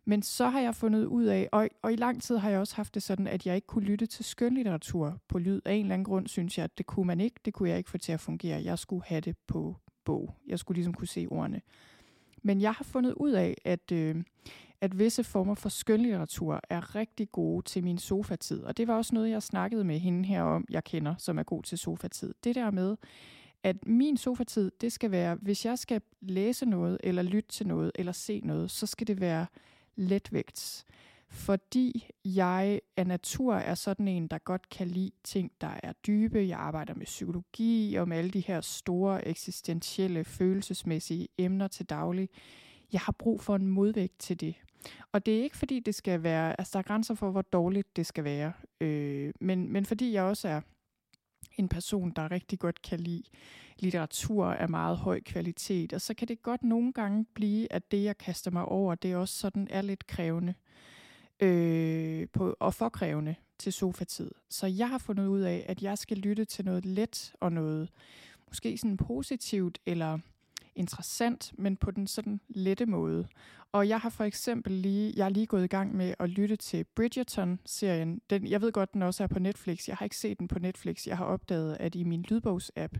Men 0.06 0.22
så 0.22 0.50
har 0.50 0.60
jeg 0.60 0.76
fundet 0.76 1.06
ud 1.06 1.24
af, 1.24 1.50
og, 1.52 1.70
og 1.82 1.94
i 1.94 1.96
lang 1.96 2.22
tid 2.22 2.38
har 2.38 2.50
jeg 2.50 2.60
også 2.60 2.76
haft 2.76 2.94
det 2.94 3.04
sådan, 3.04 3.28
at 3.28 3.46
jeg 3.46 3.56
ikke 3.56 3.68
kunne 3.68 3.86
lytte 3.86 4.06
til 4.06 4.26
skønlitteratur 4.26 5.20
på 5.28 5.40
lyd. 5.40 5.62
Af 5.66 5.74
en 5.74 5.82
eller 5.82 5.94
anden 5.94 6.06
grund 6.06 6.28
synes 6.28 6.58
jeg, 6.58 6.64
at 6.64 6.78
det 6.78 6.86
kunne 6.86 7.08
man 7.08 7.22
ikke. 7.22 7.36
Det 7.46 7.54
kunne 7.54 7.70
jeg 7.70 7.78
ikke 7.78 7.90
få 7.90 7.98
til 7.98 8.12
at 8.12 8.20
fungere. 8.20 8.64
Jeg 8.64 8.80
skulle 8.80 9.04
have 9.06 9.22
det 9.22 9.38
på 9.48 9.76
bog. 10.06 10.36
Jeg 10.48 10.60
skulle 10.60 10.76
ligesom 10.76 10.94
kunne 10.94 11.08
se 11.08 11.28
ordene. 11.32 11.62
Men 12.44 12.62
jeg 12.62 12.74
har 12.74 12.84
fundet 12.84 13.14
ud 13.14 13.32
af, 13.32 13.56
at, 13.66 13.92
øh, 13.92 14.24
at 14.82 15.00
visse 15.00 15.24
former 15.24 15.56
for 15.56 15.70
skønlitteratur 15.70 16.62
er 16.70 16.96
rigtig 16.96 17.32
gode 17.32 17.66
til 17.66 17.84
min 17.84 17.98
sofatid. 17.98 18.64
Og 18.64 18.78
det 18.78 18.88
var 18.88 18.96
også 18.98 19.16
noget, 19.16 19.30
jeg 19.30 19.44
snakkede 19.44 19.84
med 19.84 20.00
hende 20.00 20.26
her 20.26 20.42
om, 20.42 20.66
jeg 20.70 20.84
kender, 20.84 21.16
som 21.18 21.40
er 21.40 21.44
god 21.44 21.64
til 21.64 21.78
sofatid. 21.78 22.34
Det 22.44 22.56
der 22.56 22.72
med, 22.72 22.96
at 23.64 23.88
min 23.88 24.18
sofatid, 24.18 24.72
det 24.82 24.92
skal 24.92 25.12
være, 25.12 25.36
hvis 25.36 25.66
jeg 25.66 25.80
skal 25.80 26.02
læse 26.22 26.66
noget, 26.66 26.98
eller 27.04 27.22
lytte 27.22 27.50
til 27.50 27.68
noget, 27.68 27.92
eller 27.96 28.12
se 28.12 28.42
noget, 28.44 28.72
så 28.72 28.86
skal 28.86 29.08
det 29.08 29.20
være 29.22 29.46
letvægts. 29.96 30.86
fordi 31.30 32.10
jeg 32.26 32.82
af 32.98 33.08
natur 33.08 33.56
er 33.56 33.76
sådan 33.76 34.08
en, 34.08 34.28
der 34.28 34.38
godt 34.38 34.70
kan 34.70 34.88
lide 34.88 35.12
ting, 35.24 35.52
der 35.62 35.80
er 35.84 35.94
dybe. 36.08 36.48
Jeg 36.48 36.60
arbejder 36.60 36.94
med 36.94 37.06
psykologi 37.06 37.96
og 37.96 38.08
med 38.08 38.18
alle 38.18 38.32
de 38.32 38.40
her 38.40 38.62
store 38.62 39.28
eksistentielle, 39.28 40.24
følelsesmæssige 40.24 41.28
emner 41.38 41.68
til 41.68 41.86
daglig. 41.86 42.30
Jeg 42.94 43.02
har 43.02 43.16
brug 43.20 43.42
for 43.42 43.56
en 43.56 43.68
modvægt 43.68 44.20
til 44.20 44.40
det. 44.40 44.56
Og 45.12 45.26
det 45.26 45.40
er 45.40 45.44
ikke 45.44 45.58
fordi, 45.58 45.80
det 45.80 45.96
skal 45.96 46.24
være, 46.24 46.60
altså 46.60 46.72
der 46.74 46.80
er 46.80 46.84
grænser 46.84 47.14
for, 47.16 47.32
hvor 47.32 47.42
dårligt 47.42 47.96
det 47.96 48.06
skal 48.06 48.24
være, 48.24 48.54
øh, 48.82 49.34
men, 49.42 49.72
men 49.72 49.86
fordi 49.86 50.14
jeg 50.14 50.24
også 50.24 50.48
er 50.48 50.62
en 51.58 51.70
person, 51.70 52.12
der 52.12 52.32
rigtig 52.32 52.60
godt 52.60 52.82
kan 52.82 53.00
lide 53.00 53.24
litteratur 53.80 54.46
af 54.46 54.70
meget 54.70 54.98
høj 54.98 55.20
kvalitet, 55.26 55.94
og 55.94 56.02
så 56.02 56.14
kan 56.14 56.28
det 56.28 56.42
godt 56.42 56.64
nogle 56.64 56.94
gange 56.94 57.26
blive, 57.34 57.74
at 57.74 57.92
det, 57.92 58.04
jeg 58.04 58.18
kaster 58.18 58.52
mig 58.52 58.66
over, 58.66 58.96
det 58.96 59.16
også 59.16 59.38
sådan 59.38 59.68
er 59.72 59.82
lidt 59.82 60.08
krævende 60.08 60.54
øh, 61.40 62.28
på, 62.34 62.56
og 62.60 62.74
for 62.74 62.90
krævende 62.90 63.36
til 63.58 63.74
sofatid. 63.74 64.32
Så 64.50 64.68
jeg 64.68 64.90
har 64.90 64.98
fundet 64.98 65.28
ud 65.28 65.42
af, 65.42 65.66
at 65.68 65.82
jeg 65.82 65.98
skal 65.98 66.18
lytte 66.18 66.46
til 66.46 66.66
noget 66.66 66.86
let 66.86 67.34
og 67.40 67.52
noget 67.52 67.90
måske 68.48 68.78
sådan 68.78 68.98
positivt 68.98 69.80
eller 69.86 70.20
interessant, 70.78 71.54
men 71.58 71.78
på 71.78 71.92
den 71.92 72.08
sådan 72.08 72.40
lette 72.48 72.86
måde. 72.86 73.28
Og 73.72 73.90
jeg 73.90 74.00
har 74.00 74.10
for 74.10 74.24
eksempel 74.24 74.74
lige, 74.74 75.14
jeg 75.16 75.26
er 75.26 75.30
lige 75.30 75.46
gået 75.46 75.64
i 75.64 75.68
gang 75.68 75.96
med 75.96 76.14
at 76.20 76.30
lytte 76.30 76.56
til 76.56 76.86
Bridgerton-serien. 76.96 78.22
Den, 78.30 78.48
jeg 78.48 78.62
ved 78.62 78.72
godt, 78.72 78.94
den 78.94 79.02
også 79.02 79.24
er 79.24 79.28
på 79.28 79.40
Netflix. 79.40 79.88
Jeg 79.88 79.96
har 79.98 80.04
ikke 80.04 80.18
set 80.18 80.40
den 80.40 80.48
på 80.48 80.60
Netflix. 80.60 81.08
Jeg 81.08 81.18
har 81.18 81.26
opdaget, 81.26 81.78
at 81.80 81.96
i 81.96 82.04
min 82.04 82.26
lydbogs-app, 82.32 82.98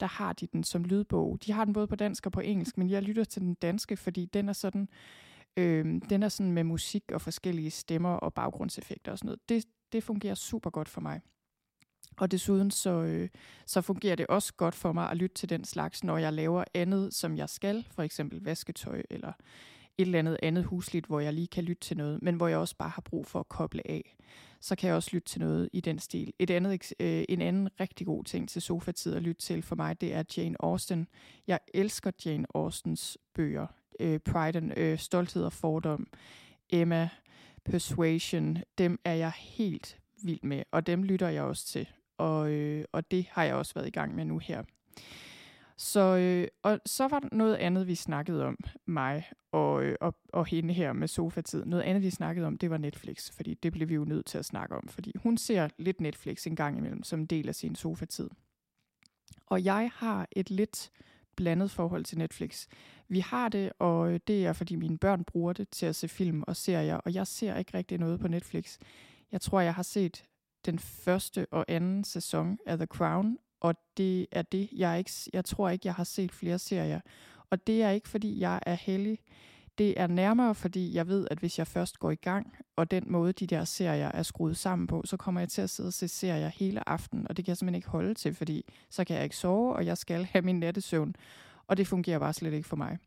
der 0.00 0.06
har 0.06 0.32
de 0.32 0.46
den 0.46 0.64
som 0.64 0.84
lydbog. 0.84 1.38
De 1.46 1.52
har 1.52 1.64
den 1.64 1.74
både 1.74 1.86
på 1.86 1.96
dansk 1.96 2.26
og 2.26 2.32
på 2.32 2.40
engelsk, 2.40 2.78
men 2.78 2.90
jeg 2.90 3.02
lytter 3.02 3.24
til 3.24 3.42
den 3.42 3.54
danske, 3.54 3.96
fordi 3.96 4.24
den 4.24 4.48
er 4.48 4.52
sådan, 4.52 4.88
øh, 5.56 5.84
den 6.10 6.22
er 6.22 6.28
sådan 6.28 6.52
med 6.52 6.64
musik 6.64 7.12
og 7.12 7.20
forskellige 7.20 7.70
stemmer 7.70 8.12
og 8.14 8.34
baggrundseffekter 8.34 9.12
og 9.12 9.18
sådan 9.18 9.26
noget. 9.26 9.48
Det, 9.48 9.64
det 9.92 10.04
fungerer 10.04 10.34
super 10.34 10.70
godt 10.70 10.88
for 10.88 11.00
mig. 11.00 11.20
Og 12.16 12.30
desuden 12.30 12.70
så, 12.70 12.90
øh, 12.90 13.28
så 13.66 13.80
fungerer 13.80 14.16
det 14.16 14.26
også 14.26 14.54
godt 14.54 14.74
for 14.74 14.92
mig 14.92 15.10
at 15.10 15.16
lytte 15.16 15.34
til 15.34 15.48
den 15.48 15.64
slags, 15.64 16.04
når 16.04 16.18
jeg 16.18 16.32
laver 16.32 16.64
andet, 16.74 17.14
som 17.14 17.36
jeg 17.36 17.48
skal, 17.48 17.86
for 17.90 18.02
eksempel 18.02 18.44
vasketøj 18.44 19.02
eller 19.10 19.32
et 19.98 20.06
eller 20.06 20.18
andet 20.18 20.38
andet 20.42 20.64
husligt, 20.64 21.06
hvor 21.06 21.20
jeg 21.20 21.32
lige 21.32 21.46
kan 21.46 21.64
lytte 21.64 21.80
til 21.80 21.96
noget, 21.96 22.22
men 22.22 22.34
hvor 22.34 22.48
jeg 22.48 22.58
også 22.58 22.76
bare 22.76 22.88
har 22.88 23.02
brug 23.02 23.26
for 23.26 23.40
at 23.40 23.48
koble 23.48 23.90
af. 23.90 24.16
Så 24.60 24.76
kan 24.76 24.88
jeg 24.88 24.96
også 24.96 25.10
lytte 25.12 25.28
til 25.28 25.40
noget 25.40 25.68
i 25.72 25.80
den 25.80 25.98
stil. 25.98 26.32
Et 26.38 26.50
andet, 26.50 26.92
øh, 27.00 27.24
en 27.28 27.40
anden 27.40 27.68
rigtig 27.80 28.06
god 28.06 28.24
ting 28.24 28.48
til 28.48 28.62
sofatid 28.62 29.14
at 29.14 29.22
lytte 29.22 29.42
til 29.42 29.62
for 29.62 29.76
mig, 29.76 30.00
det 30.00 30.14
er 30.14 30.22
Jane 30.36 30.56
Austen. 30.60 31.08
Jeg 31.46 31.58
elsker 31.74 32.10
Jane 32.24 32.46
Austens 32.54 33.18
bøger. 33.34 33.66
Øh, 34.00 34.18
Pride 34.18 34.58
and 34.58 34.78
øh, 34.78 34.98
Stolthed 34.98 35.44
og 35.44 35.52
Fordom, 35.52 36.06
Emma, 36.70 37.08
Persuasion, 37.64 38.58
dem 38.78 38.98
er 39.04 39.14
jeg 39.14 39.32
helt 39.36 39.98
vild 40.22 40.42
med, 40.42 40.62
og 40.70 40.86
dem 40.86 41.02
lytter 41.02 41.28
jeg 41.28 41.42
også 41.42 41.66
til 41.66 41.88
og, 42.20 42.50
øh, 42.50 42.84
og 42.92 43.10
det 43.10 43.26
har 43.30 43.44
jeg 43.44 43.54
også 43.54 43.74
været 43.74 43.86
i 43.86 43.90
gang 43.90 44.14
med 44.14 44.24
nu 44.24 44.38
her. 44.38 44.62
Så, 45.76 46.16
øh, 46.16 46.48
og 46.62 46.80
så 46.86 47.08
var 47.08 47.18
der 47.18 47.28
noget 47.32 47.56
andet, 47.56 47.86
vi 47.86 47.94
snakkede 47.94 48.44
om, 48.44 48.56
mig 48.86 49.24
og, 49.52 49.84
øh, 49.84 49.96
og, 50.00 50.14
og 50.32 50.46
hende 50.46 50.74
her 50.74 50.92
med 50.92 51.08
sofatid. 51.08 51.64
Noget 51.64 51.82
andet, 51.82 52.02
vi 52.02 52.10
snakkede 52.10 52.46
om, 52.46 52.58
det 52.58 52.70
var 52.70 52.78
Netflix, 52.78 53.30
fordi 53.30 53.54
det 53.54 53.72
blev 53.72 53.88
vi 53.88 53.94
jo 53.94 54.04
nødt 54.04 54.26
til 54.26 54.38
at 54.38 54.44
snakke 54.44 54.76
om, 54.76 54.88
fordi 54.88 55.12
hun 55.22 55.36
ser 55.36 55.68
lidt 55.78 56.00
Netflix 56.00 56.46
en 56.46 56.56
gang 56.56 56.78
imellem 56.78 57.02
som 57.02 57.20
en 57.20 57.26
del 57.26 57.48
af 57.48 57.54
sin 57.54 57.74
sofatid. 57.74 58.30
Og 59.46 59.64
jeg 59.64 59.90
har 59.94 60.28
et 60.32 60.50
lidt 60.50 60.90
blandet 61.36 61.70
forhold 61.70 62.04
til 62.04 62.18
Netflix. 62.18 62.66
Vi 63.08 63.20
har 63.20 63.48
det, 63.48 63.72
og 63.78 64.12
øh, 64.12 64.20
det 64.26 64.46
er, 64.46 64.52
fordi 64.52 64.76
mine 64.76 64.98
børn 64.98 65.24
bruger 65.24 65.52
det 65.52 65.68
til 65.68 65.86
at 65.86 65.96
se 65.96 66.08
film 66.08 66.42
og 66.46 66.56
serier, 66.56 66.96
og 66.96 67.14
jeg 67.14 67.26
ser 67.26 67.56
ikke 67.56 67.74
rigtig 67.74 67.98
noget 67.98 68.20
på 68.20 68.28
Netflix. 68.28 68.78
Jeg 69.32 69.40
tror, 69.40 69.60
jeg 69.60 69.74
har 69.74 69.82
set 69.82 70.24
den 70.66 70.78
første 70.78 71.46
og 71.50 71.64
anden 71.68 72.04
sæson 72.04 72.58
af 72.66 72.76
The 72.76 72.86
Crown, 72.86 73.38
og 73.60 73.74
det 73.96 74.26
er 74.32 74.42
det, 74.42 74.68
jeg 74.72 74.98
ikke, 74.98 75.10
jeg 75.32 75.44
tror 75.44 75.68
ikke, 75.68 75.86
jeg 75.86 75.94
har 75.94 76.04
set 76.04 76.32
flere 76.32 76.58
serier. 76.58 77.00
Og 77.50 77.66
det 77.66 77.82
er 77.82 77.90
ikke, 77.90 78.08
fordi 78.08 78.40
jeg 78.40 78.60
er 78.66 78.74
heldig. 78.74 79.18
Det 79.78 80.00
er 80.00 80.06
nærmere, 80.06 80.54
fordi 80.54 80.94
jeg 80.94 81.08
ved, 81.08 81.26
at 81.30 81.38
hvis 81.38 81.58
jeg 81.58 81.66
først 81.66 81.98
går 81.98 82.10
i 82.10 82.14
gang, 82.14 82.56
og 82.76 82.90
den 82.90 83.04
måde, 83.06 83.32
de 83.32 83.46
der 83.46 83.64
serier 83.64 84.10
er 84.14 84.22
skruet 84.22 84.56
sammen 84.56 84.86
på, 84.86 85.02
så 85.04 85.16
kommer 85.16 85.40
jeg 85.40 85.48
til 85.48 85.62
at 85.62 85.70
sidde 85.70 85.86
og 85.86 85.92
se 85.92 86.08
serier 86.08 86.48
hele 86.48 86.88
aften, 86.88 87.26
og 87.28 87.36
det 87.36 87.44
kan 87.44 87.50
jeg 87.50 87.56
simpelthen 87.56 87.74
ikke 87.78 87.88
holde 87.88 88.14
til, 88.14 88.34
fordi 88.34 88.64
så 88.90 89.04
kan 89.04 89.16
jeg 89.16 89.24
ikke 89.24 89.36
sove, 89.36 89.76
og 89.76 89.86
jeg 89.86 89.98
skal 89.98 90.24
have 90.24 90.42
min 90.42 90.60
nattesøvn, 90.60 91.14
og 91.66 91.76
det 91.76 91.86
fungerer 91.86 92.18
bare 92.18 92.32
slet 92.32 92.52
ikke 92.52 92.68
for 92.68 92.76
mig. 92.76 92.98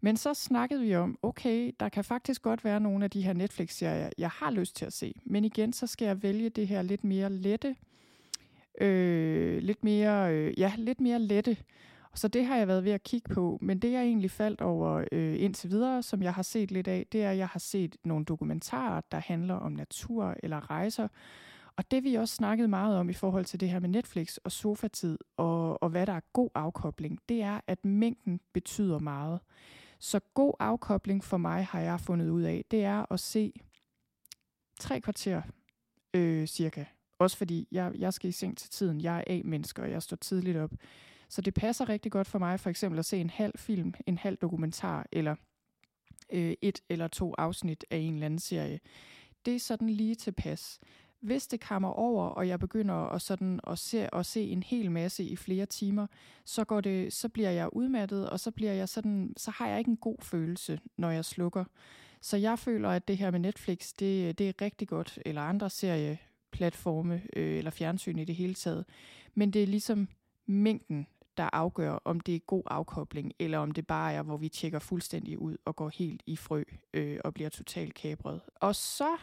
Men 0.00 0.16
så 0.16 0.34
snakkede 0.34 0.80
vi 0.80 0.94
om, 0.94 1.18
okay, 1.22 1.72
der 1.80 1.88
kan 1.88 2.04
faktisk 2.04 2.42
godt 2.42 2.64
være 2.64 2.80
nogle 2.80 3.04
af 3.04 3.10
de 3.10 3.22
her 3.22 3.32
Netflix-serier, 3.32 4.10
jeg 4.18 4.30
har 4.30 4.50
lyst 4.50 4.76
til 4.76 4.84
at 4.84 4.92
se. 4.92 5.14
Men 5.24 5.44
igen, 5.44 5.72
så 5.72 5.86
skal 5.86 6.06
jeg 6.06 6.22
vælge 6.22 6.50
det 6.50 6.68
her 6.68 6.82
lidt 6.82 7.04
mere 7.04 7.30
lette, 7.30 7.76
øh, 8.80 9.62
lidt 9.62 9.84
mere, 9.84 10.34
øh, 10.34 10.60
ja, 10.60 10.72
lidt 10.76 11.00
mere 11.00 11.18
lette. 11.18 11.56
Så 12.14 12.28
det 12.28 12.46
har 12.46 12.56
jeg 12.56 12.68
været 12.68 12.84
ved 12.84 12.92
at 12.92 13.02
kigge 13.02 13.34
på, 13.34 13.58
men 13.60 13.78
det 13.78 13.92
jeg 13.92 14.02
egentlig 14.02 14.30
faldt 14.30 14.60
over 14.60 15.04
øh, 15.12 15.42
indtil 15.42 15.70
videre, 15.70 16.02
som 16.02 16.22
jeg 16.22 16.34
har 16.34 16.42
set 16.42 16.70
lidt 16.70 16.88
af, 16.88 17.06
det 17.12 17.22
er, 17.22 17.30
at 17.30 17.38
jeg 17.38 17.48
har 17.48 17.58
set 17.58 17.96
nogle 18.04 18.24
dokumentarer, 18.24 19.00
der 19.12 19.18
handler 19.18 19.54
om 19.54 19.72
natur 19.72 20.34
eller 20.42 20.70
rejser. 20.70 21.08
Og 21.76 21.90
det 21.90 22.04
vi 22.04 22.14
også 22.14 22.34
snakket 22.34 22.70
meget 22.70 22.98
om 22.98 23.10
i 23.10 23.12
forhold 23.12 23.44
til 23.44 23.60
det 23.60 23.70
her 23.70 23.80
med 23.80 23.88
Netflix 23.88 24.36
og 24.36 24.52
sofatid 24.52 25.18
og, 25.36 25.82
og 25.82 25.88
hvad 25.88 26.06
der 26.06 26.12
er 26.12 26.20
god 26.32 26.50
afkobling, 26.54 27.18
det 27.28 27.42
er, 27.42 27.60
at 27.66 27.84
mængden 27.84 28.40
betyder 28.52 28.98
meget. 28.98 29.40
Så 29.98 30.20
god 30.34 30.54
afkobling 30.58 31.24
for 31.24 31.36
mig, 31.36 31.66
har 31.66 31.80
jeg 31.80 32.00
fundet 32.00 32.30
ud 32.30 32.42
af, 32.42 32.64
det 32.70 32.84
er 32.84 33.12
at 33.12 33.20
se 33.20 33.52
tre 34.80 35.00
kvarter 35.00 35.42
øh, 36.14 36.46
cirka. 36.46 36.84
Også 37.18 37.36
fordi 37.36 37.68
jeg, 37.72 37.92
jeg 37.94 38.14
skal 38.14 38.28
i 38.28 38.32
seng 38.32 38.58
til 38.58 38.70
tiden. 38.70 39.00
Jeg 39.00 39.16
er 39.18 39.24
A-mennesker, 39.26 39.82
og 39.82 39.90
jeg 39.90 40.02
står 40.02 40.16
tidligt 40.16 40.56
op. 40.56 40.70
Så 41.28 41.40
det 41.40 41.54
passer 41.54 41.88
rigtig 41.88 42.12
godt 42.12 42.26
for 42.26 42.38
mig 42.38 42.60
for 42.60 42.70
eksempel 42.70 42.98
at 42.98 43.04
se 43.04 43.18
en 43.18 43.30
halv 43.30 43.52
film, 43.56 43.94
en 44.06 44.18
halv 44.18 44.36
dokumentar, 44.36 45.06
eller 45.12 45.36
øh, 46.32 46.54
et 46.62 46.80
eller 46.88 47.08
to 47.08 47.34
afsnit 47.38 47.84
af 47.90 47.96
en 47.96 48.14
eller 48.14 48.26
anden 48.26 48.38
serie. 48.38 48.80
Det 49.46 49.54
er 49.54 49.60
sådan 49.60 49.90
lige 49.90 50.14
tilpas. 50.14 50.80
Hvis 51.20 51.46
det 51.46 51.60
kommer 51.60 51.88
over, 51.88 52.24
og 52.24 52.48
jeg 52.48 52.60
begynder 52.60 52.94
at, 52.94 53.22
sådan 53.22 53.60
at, 53.66 53.78
se, 53.78 54.14
at 54.14 54.26
se 54.26 54.42
en 54.42 54.62
hel 54.62 54.90
masse 54.90 55.24
i 55.24 55.36
flere 55.36 55.66
timer, 55.66 56.06
så, 56.44 56.64
går 56.64 56.80
det, 56.80 57.12
så 57.12 57.28
bliver 57.28 57.50
jeg 57.50 57.68
udmattet, 57.72 58.30
og 58.30 58.40
så, 58.40 58.50
bliver 58.50 58.72
jeg 58.72 58.88
sådan, 58.88 59.32
så 59.36 59.50
har 59.50 59.68
jeg 59.68 59.78
ikke 59.78 59.90
en 59.90 59.96
god 59.96 60.16
følelse, 60.22 60.80
når 60.96 61.10
jeg 61.10 61.24
slukker. 61.24 61.64
Så 62.20 62.36
jeg 62.36 62.58
føler, 62.58 62.88
at 62.88 63.08
det 63.08 63.16
her 63.18 63.30
med 63.30 63.40
Netflix, 63.40 63.92
det, 63.98 64.38
det 64.38 64.48
er 64.48 64.52
rigtig 64.62 64.88
godt, 64.88 65.18
eller 65.26 65.42
andre 65.42 65.70
serieplatforme, 65.70 67.22
øh, 67.36 67.58
eller 67.58 67.70
fjernsyn 67.70 68.18
i 68.18 68.24
det 68.24 68.34
hele 68.34 68.54
taget. 68.54 68.84
Men 69.34 69.50
det 69.50 69.62
er 69.62 69.66
ligesom 69.66 70.08
mængden, 70.46 71.06
der 71.36 71.48
afgør, 71.52 71.98
om 72.04 72.20
det 72.20 72.34
er 72.34 72.38
god 72.38 72.62
afkobling, 72.66 73.32
eller 73.38 73.58
om 73.58 73.70
det 73.70 73.86
bare 73.86 74.12
er, 74.12 74.22
hvor 74.22 74.36
vi 74.36 74.48
tjekker 74.48 74.78
fuldstændig 74.78 75.38
ud 75.38 75.56
og 75.64 75.76
går 75.76 75.88
helt 75.88 76.22
i 76.26 76.36
frø 76.36 76.62
øh, 76.94 77.18
og 77.24 77.34
bliver 77.34 77.50
totalt 77.50 77.94
kabret. 77.94 78.40
Og 78.60 78.74
så 78.74 79.16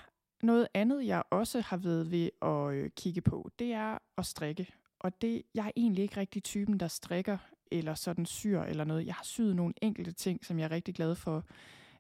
noget 0.44 0.68
andet, 0.74 1.06
jeg 1.06 1.24
også 1.30 1.62
har 1.62 1.78
været 1.78 2.12
ved 2.12 2.30
at 2.42 2.74
øh, 2.74 2.90
kigge 2.90 3.22
på, 3.22 3.50
det 3.60 3.74
er 3.74 3.98
at 4.18 4.26
strikke. 4.26 4.68
Og 5.00 5.22
det, 5.22 5.42
jeg 5.56 5.66
er 5.66 5.72
egentlig 5.76 6.04
ikke 6.04 6.18
rigtig 6.18 6.44
typen, 6.44 6.80
der 6.80 6.88
strikker 6.88 7.38
eller 7.72 7.94
sådan 7.94 8.26
syr 8.26 8.62
eller 8.62 8.84
noget. 8.84 9.06
Jeg 9.06 9.16
har 9.16 9.24
syet 9.24 9.56
nogle 9.56 9.74
enkelte 9.82 10.12
ting, 10.12 10.46
som 10.46 10.60
jeg 10.60 10.66
er 10.66 10.72
rigtig 10.72 10.96
glad 10.96 11.16
for. 11.16 11.46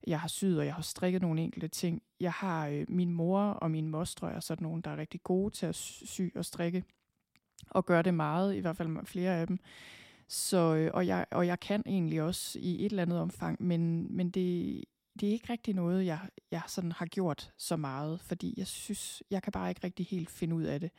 Jeg 0.07 0.19
har 0.19 0.27
syet, 0.27 0.59
og 0.59 0.65
jeg 0.65 0.75
har 0.75 0.81
strikket 0.81 1.21
nogle 1.21 1.41
enkelte 1.41 1.67
ting. 1.67 2.01
Jeg 2.19 2.31
har 2.31 2.67
øh, 2.67 2.85
min 2.89 3.11
mor 3.11 3.41
og 3.41 3.71
min 3.71 3.89
mostre 3.89 4.33
er 4.33 4.39
sådan 4.39 4.63
nogle, 4.63 4.81
der 4.81 4.91
er 4.91 4.97
rigtig 4.97 5.23
gode 5.23 5.53
til 5.53 5.65
at 5.65 5.75
sy 5.75 6.21
og 6.35 6.45
strikke. 6.45 6.83
Og 7.69 7.85
gør 7.85 8.01
det 8.01 8.13
meget, 8.13 8.55
i 8.55 8.59
hvert 8.59 8.77
fald 8.77 9.05
flere 9.05 9.37
af 9.37 9.47
dem. 9.47 9.59
Så, 10.27 10.75
øh, 10.75 10.91
og, 10.93 11.07
jeg, 11.07 11.25
og 11.31 11.47
jeg 11.47 11.59
kan 11.59 11.83
egentlig 11.85 12.21
også 12.21 12.59
i 12.59 12.85
et 12.85 12.89
eller 12.89 13.03
andet 13.03 13.19
omfang, 13.19 13.63
men, 13.63 14.07
men 14.15 14.29
det, 14.29 14.83
det 15.19 15.29
er 15.29 15.33
ikke 15.33 15.53
rigtig 15.53 15.73
noget, 15.73 16.05
jeg, 16.05 16.19
jeg 16.51 16.61
sådan 16.67 16.91
har 16.91 17.05
gjort 17.05 17.51
så 17.57 17.75
meget, 17.75 18.21
fordi 18.21 18.53
jeg 18.57 18.67
synes, 18.67 19.23
jeg 19.31 19.43
kan 19.43 19.51
bare 19.51 19.69
ikke 19.69 19.81
rigtig 19.83 20.05
helt 20.05 20.29
finde 20.29 20.55
ud 20.55 20.63
af 20.63 20.79
det. 20.79 20.91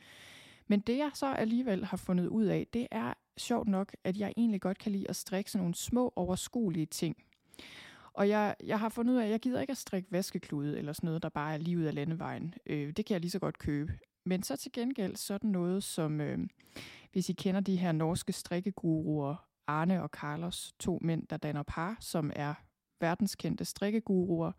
Men 0.67 0.79
det 0.79 0.97
jeg 0.97 1.11
så 1.13 1.33
alligevel 1.33 1.85
har 1.85 1.97
fundet 1.97 2.27
ud 2.27 2.45
af, 2.45 2.67
det 2.73 2.87
er 2.91 3.13
sjovt 3.37 3.67
nok, 3.67 3.95
at 4.03 4.17
jeg 4.17 4.33
egentlig 4.37 4.61
godt 4.61 4.77
kan 4.77 4.91
lide 4.91 5.09
at 5.09 5.15
strikke 5.15 5.51
sådan 5.51 5.61
nogle 5.61 5.75
små, 5.75 6.13
overskuelige 6.15 6.85
ting. 6.85 7.17
Og 8.13 8.29
jeg, 8.29 8.55
jeg 8.63 8.79
har 8.79 8.89
fundet 8.89 9.13
ud 9.13 9.19
af, 9.19 9.25
at 9.25 9.31
jeg 9.31 9.39
gider 9.39 9.61
ikke 9.61 9.71
at 9.71 9.77
strikke 9.77 10.11
vaskeklude 10.11 10.77
eller 10.77 10.93
sådan 10.93 11.07
noget, 11.07 11.23
der 11.23 11.29
bare 11.29 11.53
er 11.53 11.57
lige 11.57 11.77
ud 11.77 11.83
af 11.83 11.95
landevejen. 11.95 12.53
Øh, 12.65 12.93
det 12.97 13.05
kan 13.05 13.13
jeg 13.13 13.21
lige 13.21 13.31
så 13.31 13.39
godt 13.39 13.59
købe. 13.59 13.93
Men 14.25 14.43
så 14.43 14.55
til 14.55 14.71
gengæld 14.71 15.15
sådan 15.15 15.49
noget 15.49 15.83
som, 15.83 16.21
øh, 16.21 16.39
hvis 17.11 17.29
I 17.29 17.33
kender 17.33 17.61
de 17.61 17.75
her 17.75 17.91
norske 17.91 18.33
strikkeguruer, 18.33 19.35
Arne 19.67 20.03
og 20.03 20.09
Carlos, 20.09 20.73
to 20.79 20.99
mænd, 21.01 21.27
der 21.27 21.37
danner 21.37 21.63
par, 21.63 21.97
som 21.99 22.31
er 22.35 22.53
verdenskendte 22.99 23.65
strikkeguruer, 23.65 24.51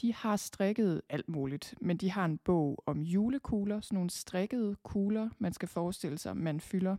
de 0.00 0.14
har 0.14 0.36
strikket 0.36 1.02
alt 1.08 1.28
muligt, 1.28 1.74
men 1.80 1.96
de 1.96 2.10
har 2.10 2.24
en 2.24 2.38
bog 2.38 2.82
om 2.86 3.00
julekugler, 3.02 3.80
sådan 3.80 3.96
nogle 3.96 4.10
strikkede 4.10 4.76
kugler, 4.82 5.28
man 5.38 5.52
skal 5.52 5.68
forestille 5.68 6.18
sig, 6.18 6.36
man 6.36 6.60
fylder 6.60 6.96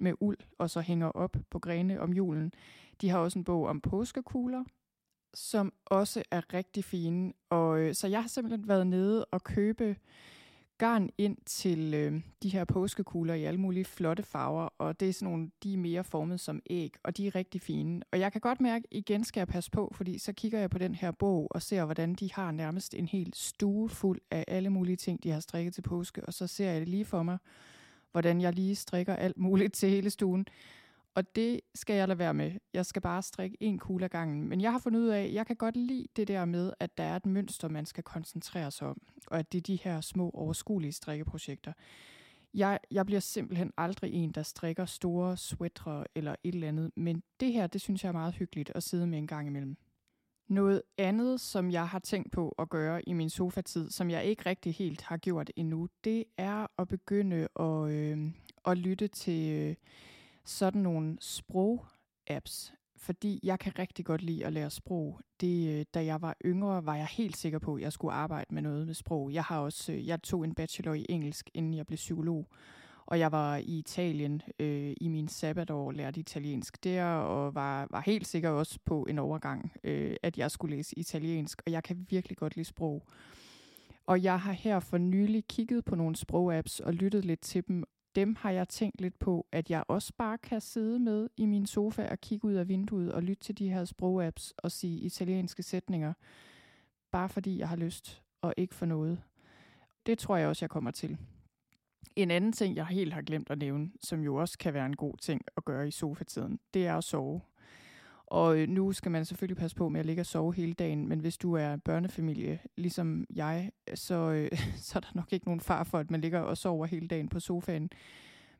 med 0.00 0.14
uld 0.20 0.38
og 0.58 0.70
så 0.70 0.80
hænger 0.80 1.06
op 1.06 1.36
på 1.50 1.58
grene 1.58 2.00
om 2.00 2.12
julen. 2.12 2.52
De 3.00 3.08
har 3.08 3.18
også 3.18 3.38
en 3.38 3.44
bog 3.44 3.66
om 3.66 3.80
påskekugler, 3.80 4.64
som 5.34 5.72
også 5.86 6.22
er 6.30 6.54
rigtig 6.54 6.84
fine. 6.84 7.32
Og, 7.50 7.78
øh, 7.78 7.94
så 7.94 8.06
jeg 8.06 8.20
har 8.20 8.28
simpelthen 8.28 8.68
været 8.68 8.86
nede 8.86 9.24
og 9.24 9.44
købe 9.44 9.96
garn 10.78 11.10
ind 11.18 11.36
til 11.46 11.94
øh, 11.94 12.20
de 12.42 12.48
her 12.48 12.64
påskekugler 12.64 13.34
i 13.34 13.44
alle 13.44 13.60
mulige 13.60 13.84
flotte 13.84 14.22
farver, 14.22 14.68
og 14.78 15.00
det 15.00 15.08
er 15.08 15.12
sådan 15.12 15.28
nogle, 15.28 15.50
de 15.62 15.72
er 15.72 15.78
mere 15.78 16.04
formet 16.04 16.40
som 16.40 16.60
æg, 16.70 16.94
og 17.04 17.16
de 17.16 17.26
er 17.26 17.34
rigtig 17.34 17.60
fine. 17.60 18.02
Og 18.12 18.20
jeg 18.20 18.32
kan 18.32 18.40
godt 18.40 18.60
mærke, 18.60 18.84
igen 18.90 19.24
skal 19.24 19.40
jeg 19.40 19.48
passe 19.48 19.70
på, 19.70 19.92
fordi 19.96 20.18
så 20.18 20.32
kigger 20.32 20.58
jeg 20.58 20.70
på 20.70 20.78
den 20.78 20.94
her 20.94 21.10
bog 21.10 21.48
og 21.50 21.62
ser, 21.62 21.84
hvordan 21.84 22.14
de 22.14 22.32
har 22.32 22.52
nærmest 22.52 22.94
en 22.94 23.06
hel 23.06 23.32
stue 23.34 23.88
fuld 23.88 24.20
af 24.30 24.44
alle 24.48 24.70
mulige 24.70 24.96
ting, 24.96 25.22
de 25.22 25.30
har 25.30 25.40
strikket 25.40 25.74
til 25.74 25.82
påske, 25.82 26.24
og 26.26 26.34
så 26.34 26.46
ser 26.46 26.70
jeg 26.70 26.80
det 26.80 26.88
lige 26.88 27.04
for 27.04 27.22
mig, 27.22 27.38
hvordan 28.12 28.40
jeg 28.40 28.52
lige 28.54 28.76
strikker 28.76 29.16
alt 29.16 29.38
muligt 29.38 29.74
til 29.74 29.88
hele 29.88 30.10
stuen. 30.10 30.46
Og 31.14 31.36
det 31.36 31.60
skal 31.74 31.96
jeg 31.96 32.08
lade 32.08 32.18
være 32.18 32.34
med. 32.34 32.52
Jeg 32.74 32.86
skal 32.86 33.02
bare 33.02 33.22
strikke 33.22 33.56
en 33.60 33.78
kugle 33.78 34.04
ad 34.04 34.08
gangen. 34.08 34.48
Men 34.48 34.60
jeg 34.60 34.72
har 34.72 34.78
fundet 34.78 35.00
ud 35.00 35.08
af, 35.08 35.22
at 35.24 35.32
jeg 35.32 35.46
kan 35.46 35.56
godt 35.56 35.76
lide 35.76 36.06
det 36.16 36.28
der 36.28 36.44
med, 36.44 36.72
at 36.80 36.98
der 36.98 37.04
er 37.04 37.16
et 37.16 37.26
mønster, 37.26 37.68
man 37.68 37.86
skal 37.86 38.04
koncentrere 38.04 38.70
sig 38.70 38.88
om. 38.88 39.02
Og 39.26 39.38
at 39.38 39.52
det 39.52 39.58
er 39.58 39.62
de 39.62 39.76
her 39.76 40.00
små, 40.00 40.30
overskuelige 40.30 40.92
strikkeprojekter. 40.92 41.72
Jeg, 42.54 42.78
jeg 42.90 43.06
bliver 43.06 43.20
simpelthen 43.20 43.72
aldrig 43.76 44.12
en, 44.12 44.32
der 44.32 44.42
strikker 44.42 44.84
store 44.84 45.36
sweatre 45.36 46.04
eller 46.14 46.34
et 46.44 46.54
eller 46.54 46.68
andet. 46.68 46.90
Men 46.96 47.22
det 47.40 47.52
her, 47.52 47.66
det 47.66 47.80
synes 47.80 48.02
jeg 48.04 48.08
er 48.08 48.12
meget 48.12 48.34
hyggeligt 48.34 48.72
at 48.74 48.82
sidde 48.82 49.06
med 49.06 49.18
en 49.18 49.26
gang 49.26 49.46
imellem. 49.46 49.76
Noget 50.48 50.82
andet, 50.98 51.40
som 51.40 51.70
jeg 51.70 51.88
har 51.88 51.98
tænkt 51.98 52.32
på 52.32 52.54
at 52.58 52.68
gøre 52.68 53.08
i 53.08 53.12
min 53.12 53.30
sofatid, 53.30 53.90
som 53.90 54.10
jeg 54.10 54.24
ikke 54.24 54.46
rigtig 54.46 54.74
helt 54.74 55.02
har 55.02 55.16
gjort 55.16 55.50
endnu, 55.56 55.88
det 56.04 56.24
er 56.36 56.66
at 56.78 56.88
begynde 56.88 57.48
at, 57.60 57.90
øh, 57.90 58.32
at 58.66 58.78
lytte 58.78 59.08
til... 59.08 59.52
Øh, 59.52 59.76
sådan 60.48 60.82
nogle 60.82 61.18
sprog-apps, 61.20 62.74
fordi 62.96 63.40
jeg 63.42 63.58
kan 63.58 63.78
rigtig 63.78 64.04
godt 64.04 64.22
lide 64.22 64.46
at 64.46 64.52
lære 64.52 64.70
sprog. 64.70 65.20
Det, 65.40 65.78
øh, 65.78 65.84
da 65.94 66.04
jeg 66.04 66.22
var 66.22 66.36
yngre, 66.44 66.86
var 66.86 66.96
jeg 66.96 67.06
helt 67.06 67.36
sikker 67.36 67.58
på, 67.58 67.74
at 67.74 67.82
jeg 67.82 67.92
skulle 67.92 68.14
arbejde 68.14 68.54
med 68.54 68.62
noget 68.62 68.86
med 68.86 68.94
sprog. 68.94 69.32
Jeg 69.32 69.44
har 69.44 69.58
også, 69.58 69.92
øh, 69.92 70.06
jeg 70.06 70.22
tog 70.22 70.44
en 70.44 70.54
bachelor 70.54 70.94
i 70.94 71.06
engelsk, 71.08 71.50
inden 71.54 71.74
jeg 71.74 71.86
blev 71.86 71.96
psykolog. 71.96 72.48
Og 73.06 73.18
jeg 73.18 73.32
var 73.32 73.56
i 73.56 73.78
Italien 73.78 74.42
øh, 74.58 74.94
i 75.00 75.08
min 75.08 75.28
sabbatår, 75.28 75.92
lærte 75.92 76.20
italiensk 76.20 76.84
der, 76.84 77.04
og 77.04 77.54
var, 77.54 77.86
var 77.90 78.00
helt 78.00 78.26
sikker 78.26 78.50
også 78.50 78.78
på 78.84 79.06
en 79.08 79.18
overgang, 79.18 79.72
øh, 79.84 80.16
at 80.22 80.38
jeg 80.38 80.50
skulle 80.50 80.76
læse 80.76 80.98
italiensk. 80.98 81.62
Og 81.66 81.72
jeg 81.72 81.82
kan 81.82 82.06
virkelig 82.10 82.36
godt 82.36 82.56
lide 82.56 82.64
sprog. 82.64 83.06
Og 84.06 84.22
jeg 84.22 84.40
har 84.40 84.52
her 84.52 84.80
for 84.80 84.98
nylig 84.98 85.44
kigget 85.48 85.84
på 85.84 85.94
nogle 85.94 86.16
sprogapps 86.16 86.80
og 86.80 86.94
lyttet 86.94 87.24
lidt 87.24 87.40
til 87.40 87.64
dem, 87.68 87.84
dem 88.14 88.34
har 88.34 88.50
jeg 88.50 88.68
tænkt 88.68 89.00
lidt 89.00 89.18
på, 89.18 89.46
at 89.52 89.70
jeg 89.70 89.84
også 89.88 90.12
bare 90.18 90.38
kan 90.38 90.60
sidde 90.60 90.98
med 90.98 91.28
i 91.36 91.46
min 91.46 91.66
sofa 91.66 92.08
og 92.10 92.20
kigge 92.20 92.48
ud 92.48 92.54
af 92.54 92.68
vinduet 92.68 93.12
og 93.12 93.22
lytte 93.22 93.42
til 93.42 93.58
de 93.58 93.68
her 93.68 93.84
sprogapps 93.84 94.54
og 94.58 94.72
sige 94.72 94.98
italienske 94.98 95.62
sætninger, 95.62 96.12
bare 97.10 97.28
fordi 97.28 97.58
jeg 97.58 97.68
har 97.68 97.76
lyst 97.76 98.22
og 98.42 98.54
ikke 98.56 98.74
for 98.74 98.86
noget. 98.86 99.22
Det 100.06 100.18
tror 100.18 100.36
jeg 100.36 100.48
også, 100.48 100.64
jeg 100.64 100.70
kommer 100.70 100.90
til. 100.90 101.18
En 102.16 102.30
anden 102.30 102.52
ting, 102.52 102.76
jeg 102.76 102.86
helt 102.86 103.12
har 103.12 103.22
glemt 103.22 103.50
at 103.50 103.58
nævne, 103.58 103.90
som 104.00 104.20
jo 104.20 104.34
også 104.34 104.58
kan 104.58 104.74
være 104.74 104.86
en 104.86 104.96
god 104.96 105.16
ting 105.16 105.42
at 105.56 105.64
gøre 105.64 105.88
i 105.88 105.90
sofatiden, 105.90 106.60
det 106.74 106.86
er 106.86 106.94
at 106.96 107.04
sove. 107.04 107.40
Og 108.30 108.58
øh, 108.58 108.68
nu 108.68 108.92
skal 108.92 109.10
man 109.10 109.24
selvfølgelig 109.24 109.56
passe 109.56 109.76
på 109.76 109.88
med 109.88 110.00
at 110.00 110.06
ligge 110.06 110.22
og 110.22 110.26
sove 110.26 110.54
hele 110.54 110.74
dagen, 110.74 111.08
men 111.08 111.20
hvis 111.20 111.38
du 111.38 111.52
er 111.52 111.76
børnefamilie, 111.76 112.58
ligesom 112.76 113.26
jeg, 113.34 113.70
så, 113.94 114.14
øh, 114.14 114.58
så 114.86 114.98
er 114.98 115.00
der 115.00 115.12
nok 115.14 115.32
ikke 115.32 115.46
nogen 115.46 115.60
far 115.60 115.84
for, 115.84 115.98
at 115.98 116.10
man 116.10 116.20
ligger 116.20 116.40
og 116.40 116.56
sover 116.56 116.86
hele 116.86 117.08
dagen 117.08 117.28
på 117.28 117.40
sofaen. 117.40 117.90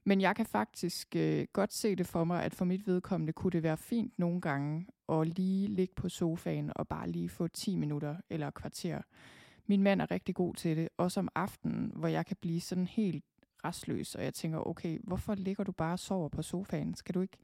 Men 0.05 0.21
jeg 0.21 0.37
kan 0.37 0.47
faktisk 0.47 1.17
øh, 1.17 1.47
godt 1.53 1.73
se 1.73 1.97
det 1.97 2.07
for 2.07 2.25
mig, 2.25 2.45
at 2.45 2.55
for 2.55 2.65
mit 2.65 2.87
vedkommende 2.87 3.33
kunne 3.33 3.51
det 3.51 3.63
være 3.63 3.77
fint 3.77 4.19
nogle 4.19 4.41
gange 4.41 4.87
at 5.09 5.39
lige 5.39 5.69
ligge 5.69 5.95
på 5.95 6.09
sofaen 6.09 6.73
og 6.77 6.89
bare 6.89 7.11
lige 7.11 7.29
få 7.29 7.49
10 7.49 7.77
minutter 7.77 8.17
eller 8.31 8.51
kvarter. 8.51 9.03
Min 9.67 9.83
mand 9.83 10.01
er 10.03 10.11
rigtig 10.11 10.35
god 10.35 10.55
til 10.55 10.77
det, 10.77 10.89
også 10.97 11.21
om 11.21 11.29
aftenen, 11.35 11.93
hvor 11.97 12.09
jeg 12.09 12.27
kan 12.27 12.37
blive 12.41 12.61
sådan 12.61 12.87
helt 12.87 13.25
restløs, 13.65 14.15
og 14.15 14.25
jeg 14.25 14.35
tænker, 14.35 14.67
okay, 14.67 14.99
hvorfor 15.05 15.35
ligger 15.35 15.65
du 15.65 15.73
bare 15.73 15.93
og 15.93 15.99
sover 15.99 16.29
på 16.29 16.43
sofaen? 16.43 16.95
Skal 16.95 17.15
du 17.15 17.21
ikke 17.21 17.39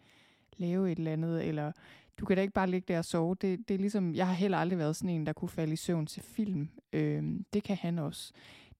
lave 0.57 0.93
et 0.93 0.99
eller 0.99 1.13
andet, 1.13 1.45
eller 1.49 1.73
du 2.20 2.27
kan 2.27 2.37
da 2.37 2.42
ikke 2.42 2.55
bare 2.55 2.70
ligge 2.70 2.92
der 2.92 2.98
og 2.98 3.05
sove. 3.05 3.37
Det, 3.40 3.68
det 3.68 3.74
er 3.74 3.79
ligesom, 3.79 4.14
jeg 4.14 4.27
har 4.27 4.35
heller 4.35 4.59
aldrig 4.59 4.79
været 4.79 4.96
sådan 4.96 5.11
en, 5.11 5.27
der 5.27 5.33
kunne 5.33 5.48
falde 5.48 5.72
i 5.72 5.77
søvn 5.77 6.07
til 6.07 6.22
film. 6.22 6.68
Øh, 6.92 7.22
det 7.53 7.62
kan 7.62 7.77
han 7.77 7.98
også. 7.98 8.33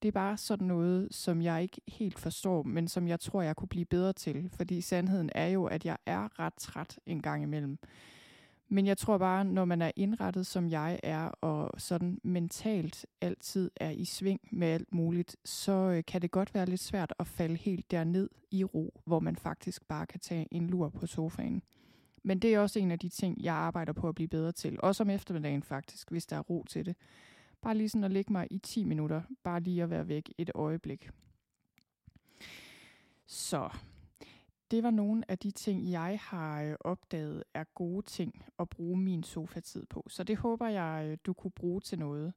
Det 0.03 0.09
er 0.09 0.13
bare 0.13 0.37
sådan 0.37 0.67
noget, 0.67 1.09
som 1.11 1.43
jeg 1.43 1.63
ikke 1.63 1.81
helt 1.89 2.19
forstår, 2.19 2.63
men 2.63 2.89
som 2.89 3.09
jeg 3.09 3.21
tror, 3.21 3.43
jeg 3.43 3.57
kunne 3.57 3.69
blive 3.69 3.85
bedre 3.85 4.13
til. 4.13 4.51
Fordi 4.53 4.81
sandheden 4.81 5.31
er 5.35 5.47
jo, 5.47 5.65
at 5.65 5.85
jeg 5.85 5.97
er 6.07 6.41
ret 6.41 6.55
træt 6.55 6.99
en 7.07 7.23
gang 7.23 7.43
imellem. 7.43 7.79
Men 8.69 8.87
jeg 8.87 8.99
tror 8.99 9.19
bare, 9.19 9.45
når 9.45 9.65
man 9.65 9.83
er 9.83 9.91
indrettet, 9.97 10.47
som 10.47 10.69
jeg 10.69 11.01
er, 11.03 11.25
og 11.27 11.81
sådan 11.81 12.19
mentalt 12.23 13.07
altid 13.21 13.71
er 13.77 13.91
i 13.91 14.05
sving 14.05 14.41
med 14.53 14.69
alt 14.69 14.95
muligt, 14.95 15.37
så 15.45 15.73
øh, 15.73 16.05
kan 16.07 16.23
det 16.23 16.31
godt 16.31 16.55
være 16.55 16.67
lidt 16.67 16.81
svært 16.81 17.15
at 17.19 17.27
falde 17.27 17.57
helt 17.57 17.91
derned 17.91 18.29
i 18.51 18.65
ro, 18.65 19.01
hvor 19.05 19.21
man 19.21 19.37
faktisk 19.37 19.89
bare 19.89 20.07
kan 20.07 20.21
tage 20.21 20.49
en 20.51 20.67
lur 20.67 20.89
på 20.89 21.07
sofaen. 21.07 21.63
Men 22.27 22.39
det 22.39 22.55
er 22.55 22.59
også 22.59 22.79
en 22.79 22.91
af 22.91 22.99
de 22.99 23.09
ting, 23.09 23.43
jeg 23.43 23.55
arbejder 23.55 23.93
på 23.93 24.09
at 24.09 24.15
blive 24.15 24.29
bedre 24.29 24.53
til. 24.53 24.79
Også 24.83 25.03
om 25.03 25.11
eftermiddagen 25.11 25.63
faktisk, 25.63 26.11
hvis 26.11 26.27
der 26.27 26.37
er 26.37 26.41
ro 26.41 26.65
til 26.69 26.87
det. 26.87 26.97
Bare 27.63 27.77
lige 27.77 27.89
sådan 27.89 28.05
at 28.05 28.11
lægge 28.11 28.33
mig 28.33 28.47
i 28.51 28.59
10 28.59 28.85
minutter. 28.85 29.23
Bare 29.43 29.61
lige 29.61 29.83
at 29.83 29.91
være 29.91 30.09
væk 30.09 30.33
et 30.39 30.51
øjeblik. 30.55 31.11
Så 33.27 33.71
det 34.71 34.83
var 34.83 34.91
nogle 34.91 35.31
af 35.31 35.39
de 35.39 35.51
ting, 35.51 35.91
jeg 35.91 36.19
har 36.23 36.63
øh, 36.63 36.75
opdaget 36.81 37.45
er 37.55 37.65
gode 37.75 38.07
ting 38.07 38.45
at 38.59 38.69
bruge 38.69 38.99
min 38.99 39.23
sofatid 39.23 39.87
på. 39.87 40.07
Så 40.09 40.25
det 40.25 40.37
håber 40.37 40.69
jeg, 40.69 41.07
øh, 41.07 41.19
du 41.27 41.33
kunne 41.33 41.51
bruge 41.51 41.81
til 41.81 41.99
noget. 41.99 42.33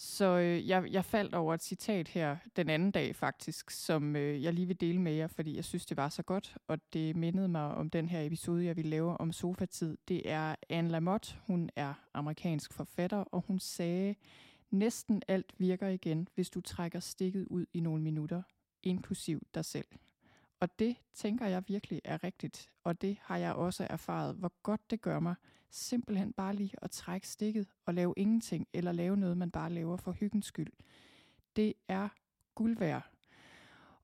Så 0.00 0.24
øh, 0.24 0.68
jeg, 0.68 0.92
jeg 0.92 1.04
faldt 1.04 1.34
over 1.34 1.54
et 1.54 1.62
citat 1.62 2.08
her 2.08 2.36
den 2.56 2.70
anden 2.70 2.90
dag 2.90 3.16
faktisk, 3.16 3.70
som 3.70 4.16
øh, 4.16 4.42
jeg 4.42 4.52
lige 4.52 4.66
vil 4.66 4.80
dele 4.80 5.00
med 5.00 5.12
jer, 5.12 5.26
fordi 5.26 5.56
jeg 5.56 5.64
synes, 5.64 5.86
det 5.86 5.96
var 5.96 6.08
så 6.08 6.22
godt, 6.22 6.56
og 6.68 6.78
det 6.92 7.16
mindede 7.16 7.48
mig 7.48 7.62
om 7.74 7.90
den 7.90 8.08
her 8.08 8.22
episode, 8.22 8.64
jeg 8.64 8.76
vil 8.76 8.86
lave 8.86 9.16
om 9.20 9.32
sofatid. 9.32 9.96
Det 10.08 10.30
er 10.30 10.54
Anne 10.68 10.90
Lamotte, 10.90 11.34
hun 11.46 11.70
er 11.76 11.94
amerikansk 12.14 12.72
forfatter, 12.72 13.16
og 13.16 13.44
hun 13.46 13.58
sagde, 13.58 14.14
næsten 14.70 15.22
alt 15.28 15.54
virker 15.58 15.88
igen, 15.88 16.28
hvis 16.34 16.50
du 16.50 16.60
trækker 16.60 17.00
stikket 17.00 17.46
ud 17.46 17.66
i 17.72 17.80
nogle 17.80 18.02
minutter, 18.02 18.42
inklusiv 18.82 19.46
dig 19.54 19.64
selv. 19.64 19.86
Og 20.60 20.78
det 20.78 20.96
tænker 21.14 21.46
jeg 21.46 21.64
virkelig 21.68 22.00
er 22.04 22.24
rigtigt, 22.24 22.70
og 22.84 23.02
det 23.02 23.16
har 23.22 23.36
jeg 23.36 23.52
også 23.52 23.86
erfaret, 23.90 24.34
hvor 24.34 24.52
godt 24.62 24.90
det 24.90 25.00
gør 25.00 25.20
mig 25.20 25.34
simpelthen 25.70 26.32
bare 26.32 26.54
lige 26.54 26.72
at 26.82 26.90
trække 26.90 27.28
stikket 27.28 27.68
og 27.86 27.94
lave 27.94 28.14
ingenting, 28.16 28.66
eller 28.72 28.92
lave 28.92 29.16
noget, 29.16 29.36
man 29.36 29.50
bare 29.50 29.72
laver 29.72 29.96
for 29.96 30.12
hyggens 30.12 30.46
skyld. 30.46 30.72
Det 31.56 31.74
er 31.88 32.08
guld 32.54 32.78
værd. 32.78 33.10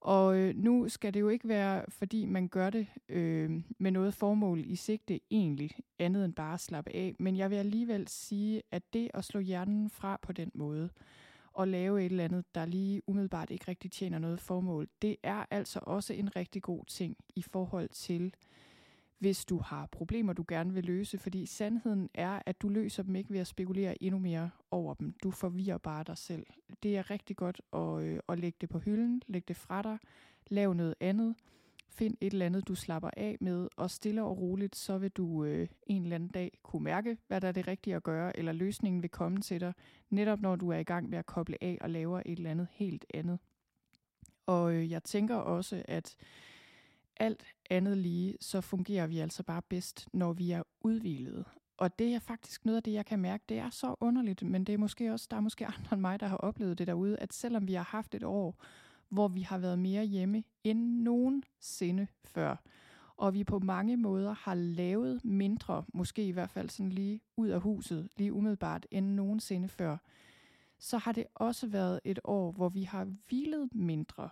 Og 0.01 0.37
øh, 0.37 0.57
nu 0.57 0.89
skal 0.89 1.15
det 1.15 1.21
jo 1.21 1.29
ikke 1.29 1.49
være, 1.49 1.85
fordi 1.89 2.25
man 2.25 2.49
gør 2.49 2.71
det 2.71 2.87
øh, 3.09 3.63
med 3.79 3.91
noget 3.91 4.15
formål 4.15 4.65
i 4.67 4.77
sigte 4.77 5.21
egentlig, 5.31 5.71
andet 5.99 6.25
end 6.25 6.35
bare 6.35 6.55
at 6.55 6.61
slappe 6.61 6.91
af. 6.95 7.15
Men 7.19 7.37
jeg 7.37 7.51
vil 7.51 7.57
alligevel 7.57 8.09
sige, 8.09 8.63
at 8.71 8.83
det 8.93 9.11
at 9.15 9.25
slå 9.25 9.41
hjernen 9.41 9.91
fra 9.91 10.19
på 10.23 10.33
den 10.33 10.51
måde, 10.55 10.91
og 11.55 11.69
lave 11.69 12.01
et 12.01 12.11
eller 12.11 12.25
andet, 12.25 12.45
der 12.55 12.67
lige 12.67 13.03
umiddelbart 13.07 13.51
ikke 13.51 13.65
rigtig 13.69 13.91
tjener 13.91 14.19
noget 14.19 14.41
formål, 14.41 14.89
det 15.03 15.17
er 15.23 15.45
altså 15.51 15.81
også 15.83 16.13
en 16.13 16.37
rigtig 16.37 16.63
god 16.63 16.85
ting 16.85 17.17
i 17.37 17.43
forhold 17.43 17.89
til, 17.89 18.35
hvis 19.25 19.45
du 19.45 19.59
har 19.59 19.87
problemer, 19.87 20.33
du 20.33 20.45
gerne 20.49 20.75
vil 20.75 20.85
løse, 20.85 21.19
fordi 21.19 21.47
sandheden 21.47 22.11
er, 22.15 22.43
at 22.47 22.63
du 22.63 22.69
løser 22.69 23.03
dem 23.03 23.17
ikke 23.17 23.31
ved 23.31 23.41
at 23.41 23.47
spekulere 23.47 24.03
endnu 24.03 24.19
mere 24.19 24.51
over 24.71 24.95
dem. 24.95 25.15
Du 25.23 25.31
forvirrer 25.31 25.79
bare 25.79 26.05
dig 26.05 26.19
selv. 26.19 26.47
Det 26.83 26.97
er 26.97 27.11
rigtig 27.11 27.37
godt 27.37 27.61
at, 27.73 28.05
øh, 28.05 28.21
at 28.29 28.39
lægge 28.39 28.57
det 28.61 28.69
på 28.69 28.79
hylden, 28.79 29.23
lægge 29.27 29.45
det 29.49 29.57
fra 29.57 29.83
dig, 29.83 29.99
lav 30.47 30.75
noget 30.75 30.95
andet, 31.01 31.35
Find 31.89 32.17
et 32.21 32.33
eller 32.33 32.47
andet, 32.47 32.69
du 32.69 32.75
slapper 32.75 33.11
af 33.17 33.37
med, 33.41 33.69
og 33.77 33.91
stille 33.91 34.23
og 34.23 34.39
roligt, 34.39 34.77
så 34.77 34.99
vil 34.99 35.11
du 35.11 35.45
øh, 35.45 35.69
en 35.87 36.03
eller 36.03 36.15
anden 36.15 36.29
dag 36.29 36.59
kunne 36.63 36.85
mærke, 36.85 37.17
hvad 37.29 37.41
der 37.41 37.49
er 37.49 37.53
det 37.53 37.69
rigtige 37.69 37.97
at 37.97 38.03
gøre, 38.03 38.39
eller 38.39 38.53
løsningen 38.53 39.03
vil 39.03 39.11
komme 39.11 39.41
til 39.41 39.61
dig, 39.61 39.73
netop 40.11 40.41
når 40.41 40.57
du 40.57 40.71
er 40.71 40.79
i 40.79 40.85
gang 40.85 41.09
med 41.09 41.19
at 41.19 41.27
koble 41.27 41.65
af 41.65 41.79
og 41.81 41.91
laver 41.91 42.23
et 42.27 42.39
eller 42.39 42.51
andet 42.51 42.69
helt 42.71 43.05
andet. 43.15 43.39
Og 44.47 44.75
øh, 44.75 44.91
jeg 44.91 45.03
tænker 45.03 45.37
også, 45.37 45.83
at 45.89 46.17
alt 47.17 47.45
andet 47.71 47.99
lige, 47.99 48.37
så 48.41 48.61
fungerer 48.61 49.07
vi 49.07 49.19
altså 49.19 49.43
bare 49.43 49.63
bedst, 49.63 50.09
når 50.13 50.33
vi 50.33 50.51
er 50.51 50.63
udvilede. 50.81 51.45
Og 51.77 51.99
det 51.99 52.15
er 52.15 52.19
faktisk 52.19 52.65
noget 52.65 52.77
af 52.77 52.83
det, 52.83 52.93
jeg 52.93 53.07
kan 53.07 53.19
mærke. 53.19 53.45
Det 53.49 53.59
er 53.59 53.71
så 53.71 53.95
underligt, 54.01 54.43
men 54.43 54.65
det 54.65 54.73
er 54.73 54.79
måske 54.79 55.13
også, 55.13 55.27
der 55.31 55.37
er 55.37 55.41
måske 55.41 55.67
andre 55.77 55.93
end 55.93 56.01
mig, 56.01 56.21
der 56.21 56.27
har 56.27 56.37
oplevet 56.37 56.79
det 56.79 56.87
derude, 56.87 57.19
at 57.19 57.33
selvom 57.33 57.69
vi 57.69 57.75
har 57.75 57.85
haft 57.85 58.15
et 58.15 58.25
år, 58.25 58.63
hvor 59.09 59.29
vi 59.29 59.41
har 59.41 59.59
været 59.59 59.79
mere 59.79 60.05
hjemme 60.05 60.45
end 60.65 61.03
nogensinde 61.03 62.07
før. 62.25 62.57
Og 63.17 63.35
vi 63.35 63.45
på 63.45 63.59
mange 63.59 63.97
måder 63.97 64.35
har 64.35 64.55
lavet 64.55 65.25
mindre, 65.25 65.85
måske 65.95 66.27
i 66.27 66.31
hvert 66.31 66.51
fald 66.51 66.71
sådan 66.71 66.91
lige 66.91 67.21
ud 67.37 67.49
af 67.49 67.61
huset, 67.61 68.09
lige 68.17 68.33
umiddelbart 68.33 68.87
end 68.91 69.07
nogensinde 69.07 69.69
før. 69.69 69.97
Så 70.79 70.99
har 70.99 71.13
det 71.13 71.25
også 71.35 71.67
været 71.67 72.01
et 72.05 72.19
år, 72.25 72.53
hvor 72.53 72.69
vi 72.69 72.83
har 72.83 73.05
hvilet 73.05 73.69
mindre, 73.75 74.29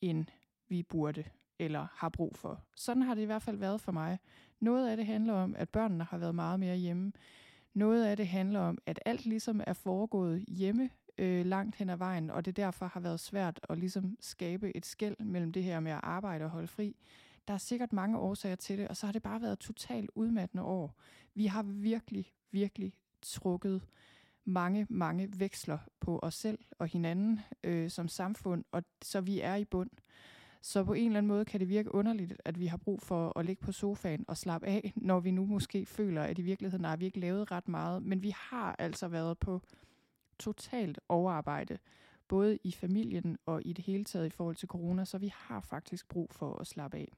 end 0.00 0.26
vi 0.68 0.82
burde 0.82 1.24
eller 1.64 1.86
har 1.94 2.08
brug 2.08 2.36
for. 2.36 2.60
Sådan 2.76 3.02
har 3.02 3.14
det 3.14 3.22
i 3.22 3.24
hvert 3.24 3.42
fald 3.42 3.56
været 3.56 3.80
for 3.80 3.92
mig. 3.92 4.18
Noget 4.60 4.88
af 4.88 4.96
det 4.96 5.06
handler 5.06 5.34
om, 5.34 5.54
at 5.58 5.68
børnene 5.68 6.04
har 6.04 6.18
været 6.18 6.34
meget 6.34 6.60
mere 6.60 6.76
hjemme. 6.76 7.12
Noget 7.74 8.04
af 8.04 8.16
det 8.16 8.28
handler 8.28 8.60
om, 8.60 8.78
at 8.86 9.00
alt 9.04 9.26
ligesom 9.26 9.60
er 9.66 9.72
foregået 9.72 10.44
hjemme 10.48 10.90
øh, 11.18 11.46
langt 11.46 11.76
hen 11.76 11.90
ad 11.90 11.96
vejen, 11.96 12.30
og 12.30 12.44
det 12.44 12.56
derfor 12.56 12.86
har 12.86 13.00
været 13.00 13.20
svært 13.20 13.60
at 13.68 13.78
ligesom 13.78 14.16
skabe 14.20 14.76
et 14.76 14.86
skæld 14.86 15.16
mellem 15.24 15.52
det 15.52 15.64
her 15.64 15.80
med 15.80 15.92
at 15.92 16.00
arbejde 16.02 16.44
og 16.44 16.50
holde 16.50 16.68
fri. 16.68 16.96
Der 17.48 17.54
er 17.54 17.58
sikkert 17.58 17.92
mange 17.92 18.18
årsager 18.18 18.56
til 18.56 18.78
det, 18.78 18.88
og 18.88 18.96
så 18.96 19.06
har 19.06 19.12
det 19.12 19.22
bare 19.22 19.42
været 19.42 19.58
totalt 19.58 20.10
udmattende 20.14 20.64
år. 20.64 20.94
Vi 21.34 21.46
har 21.46 21.62
virkelig, 21.62 22.32
virkelig 22.50 22.92
trukket 23.22 23.82
mange, 24.44 24.86
mange 24.90 25.28
veksler 25.36 25.78
på 26.00 26.18
os 26.22 26.34
selv 26.34 26.58
og 26.78 26.86
hinanden 26.86 27.40
øh, 27.64 27.90
som 27.90 28.08
samfund, 28.08 28.64
og 28.72 28.82
så 29.02 29.20
vi 29.20 29.40
er 29.40 29.54
i 29.54 29.64
bund. 29.64 29.90
Så 30.62 30.84
på 30.84 30.92
en 30.92 31.06
eller 31.06 31.18
anden 31.18 31.28
måde 31.28 31.44
kan 31.44 31.60
det 31.60 31.68
virke 31.68 31.94
underligt, 31.94 32.32
at 32.44 32.60
vi 32.60 32.66
har 32.66 32.76
brug 32.76 33.02
for 33.02 33.38
at 33.38 33.46
ligge 33.46 33.60
på 33.60 33.72
sofaen 33.72 34.24
og 34.28 34.36
slappe 34.36 34.66
af, 34.66 34.92
når 34.96 35.20
vi 35.20 35.30
nu 35.30 35.46
måske 35.46 35.86
føler, 35.86 36.22
at 36.22 36.38
i 36.38 36.42
virkeligheden 36.42 36.84
har 36.84 36.96
vi 36.96 37.04
ikke 37.04 37.20
lavet 37.20 37.50
ret 37.50 37.68
meget. 37.68 38.02
Men 38.02 38.22
vi 38.22 38.34
har 38.36 38.76
altså 38.78 39.08
været 39.08 39.38
på 39.38 39.60
totalt 40.38 41.00
overarbejde, 41.08 41.78
både 42.28 42.58
i 42.64 42.72
familien 42.72 43.38
og 43.46 43.62
i 43.64 43.72
det 43.72 43.84
hele 43.84 44.04
taget 44.04 44.26
i 44.26 44.30
forhold 44.30 44.56
til 44.56 44.68
corona, 44.68 45.04
så 45.04 45.18
vi 45.18 45.32
har 45.36 45.60
faktisk 45.60 46.08
brug 46.08 46.28
for 46.32 46.60
at 46.60 46.66
slappe 46.66 46.96
af. 46.96 47.12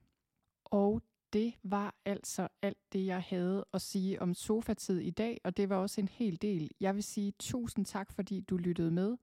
Og 0.65 1.03
det 1.33 1.55
var 1.63 1.95
altså 2.05 2.49
alt 2.63 2.79
det, 2.93 3.07
jeg 3.07 3.23
havde 3.23 3.65
at 3.73 3.83
sige 3.83 4.23
om 4.23 4.35
sofatid 4.35 4.99
i 5.01 5.11
dag, 5.11 5.41
og 5.45 5.57
det 5.57 5.69
var 5.69 5.77
også 5.77 6.01
en 6.01 6.09
hel 6.09 6.43
del. 6.43 6.71
Jeg 6.81 6.95
vil 6.95 7.03
sige 7.03 7.33
tusind 7.39 7.85
tak, 7.87 8.13
fordi 8.13 8.41
du 8.41 8.57
lyttede 8.57 8.91
med. 8.91 9.17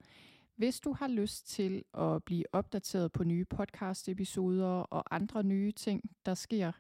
Hvis 0.62 0.80
du 0.80 0.94
har 0.94 1.08
lyst 1.08 1.48
til 1.48 1.84
at 1.94 2.24
blive 2.24 2.44
opdateret 2.54 3.12
på 3.12 3.24
nye 3.24 3.46
podcast-episoder 3.46 4.68
og 4.68 5.16
andre 5.16 5.44
nye 5.44 5.72
ting, 5.72 6.12
der 6.26 6.34
sker 6.34 6.72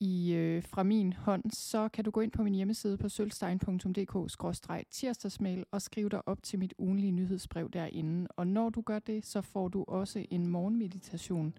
i 0.00 0.34
øh, 0.34 0.62
fra 0.62 0.82
min 0.82 1.12
hånd, 1.12 1.50
så 1.50 1.88
kan 1.88 2.04
du 2.04 2.10
gå 2.10 2.20
ind 2.20 2.32
på 2.32 2.42
min 2.42 2.54
hjemmeside 2.54 2.96
på 2.96 3.08
sølvstein.dk-tirsdagsmail 3.08 5.64
og 5.70 5.82
skrive 5.82 6.08
dig 6.08 6.28
op 6.28 6.42
til 6.42 6.58
mit 6.58 6.74
ugenlige 6.78 7.12
nyhedsbrev 7.12 7.70
derinde. 7.70 8.28
Og 8.36 8.46
når 8.46 8.70
du 8.70 8.80
gør 8.80 8.98
det, 8.98 9.26
så 9.26 9.40
får 9.40 9.68
du 9.68 9.84
også 9.88 10.26
en 10.30 10.46
morgenmeditation 10.46 11.54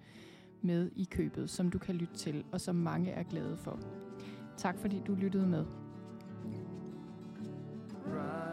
med 0.62 0.92
i 0.96 1.08
købet, 1.12 1.50
som 1.50 1.72
du 1.72 1.78
kan 1.78 1.96
lytte 1.96 2.16
til, 2.16 2.44
og 2.52 2.62
som 2.62 2.76
mange 2.76 3.12
er 3.12 3.24
glade 3.24 3.58
for. 3.58 3.80
Tak 4.58 4.80
fordi 4.80 5.02
du 5.08 5.16
lyttede 5.16 5.48
med. 5.48 5.66
Right. 8.06 8.53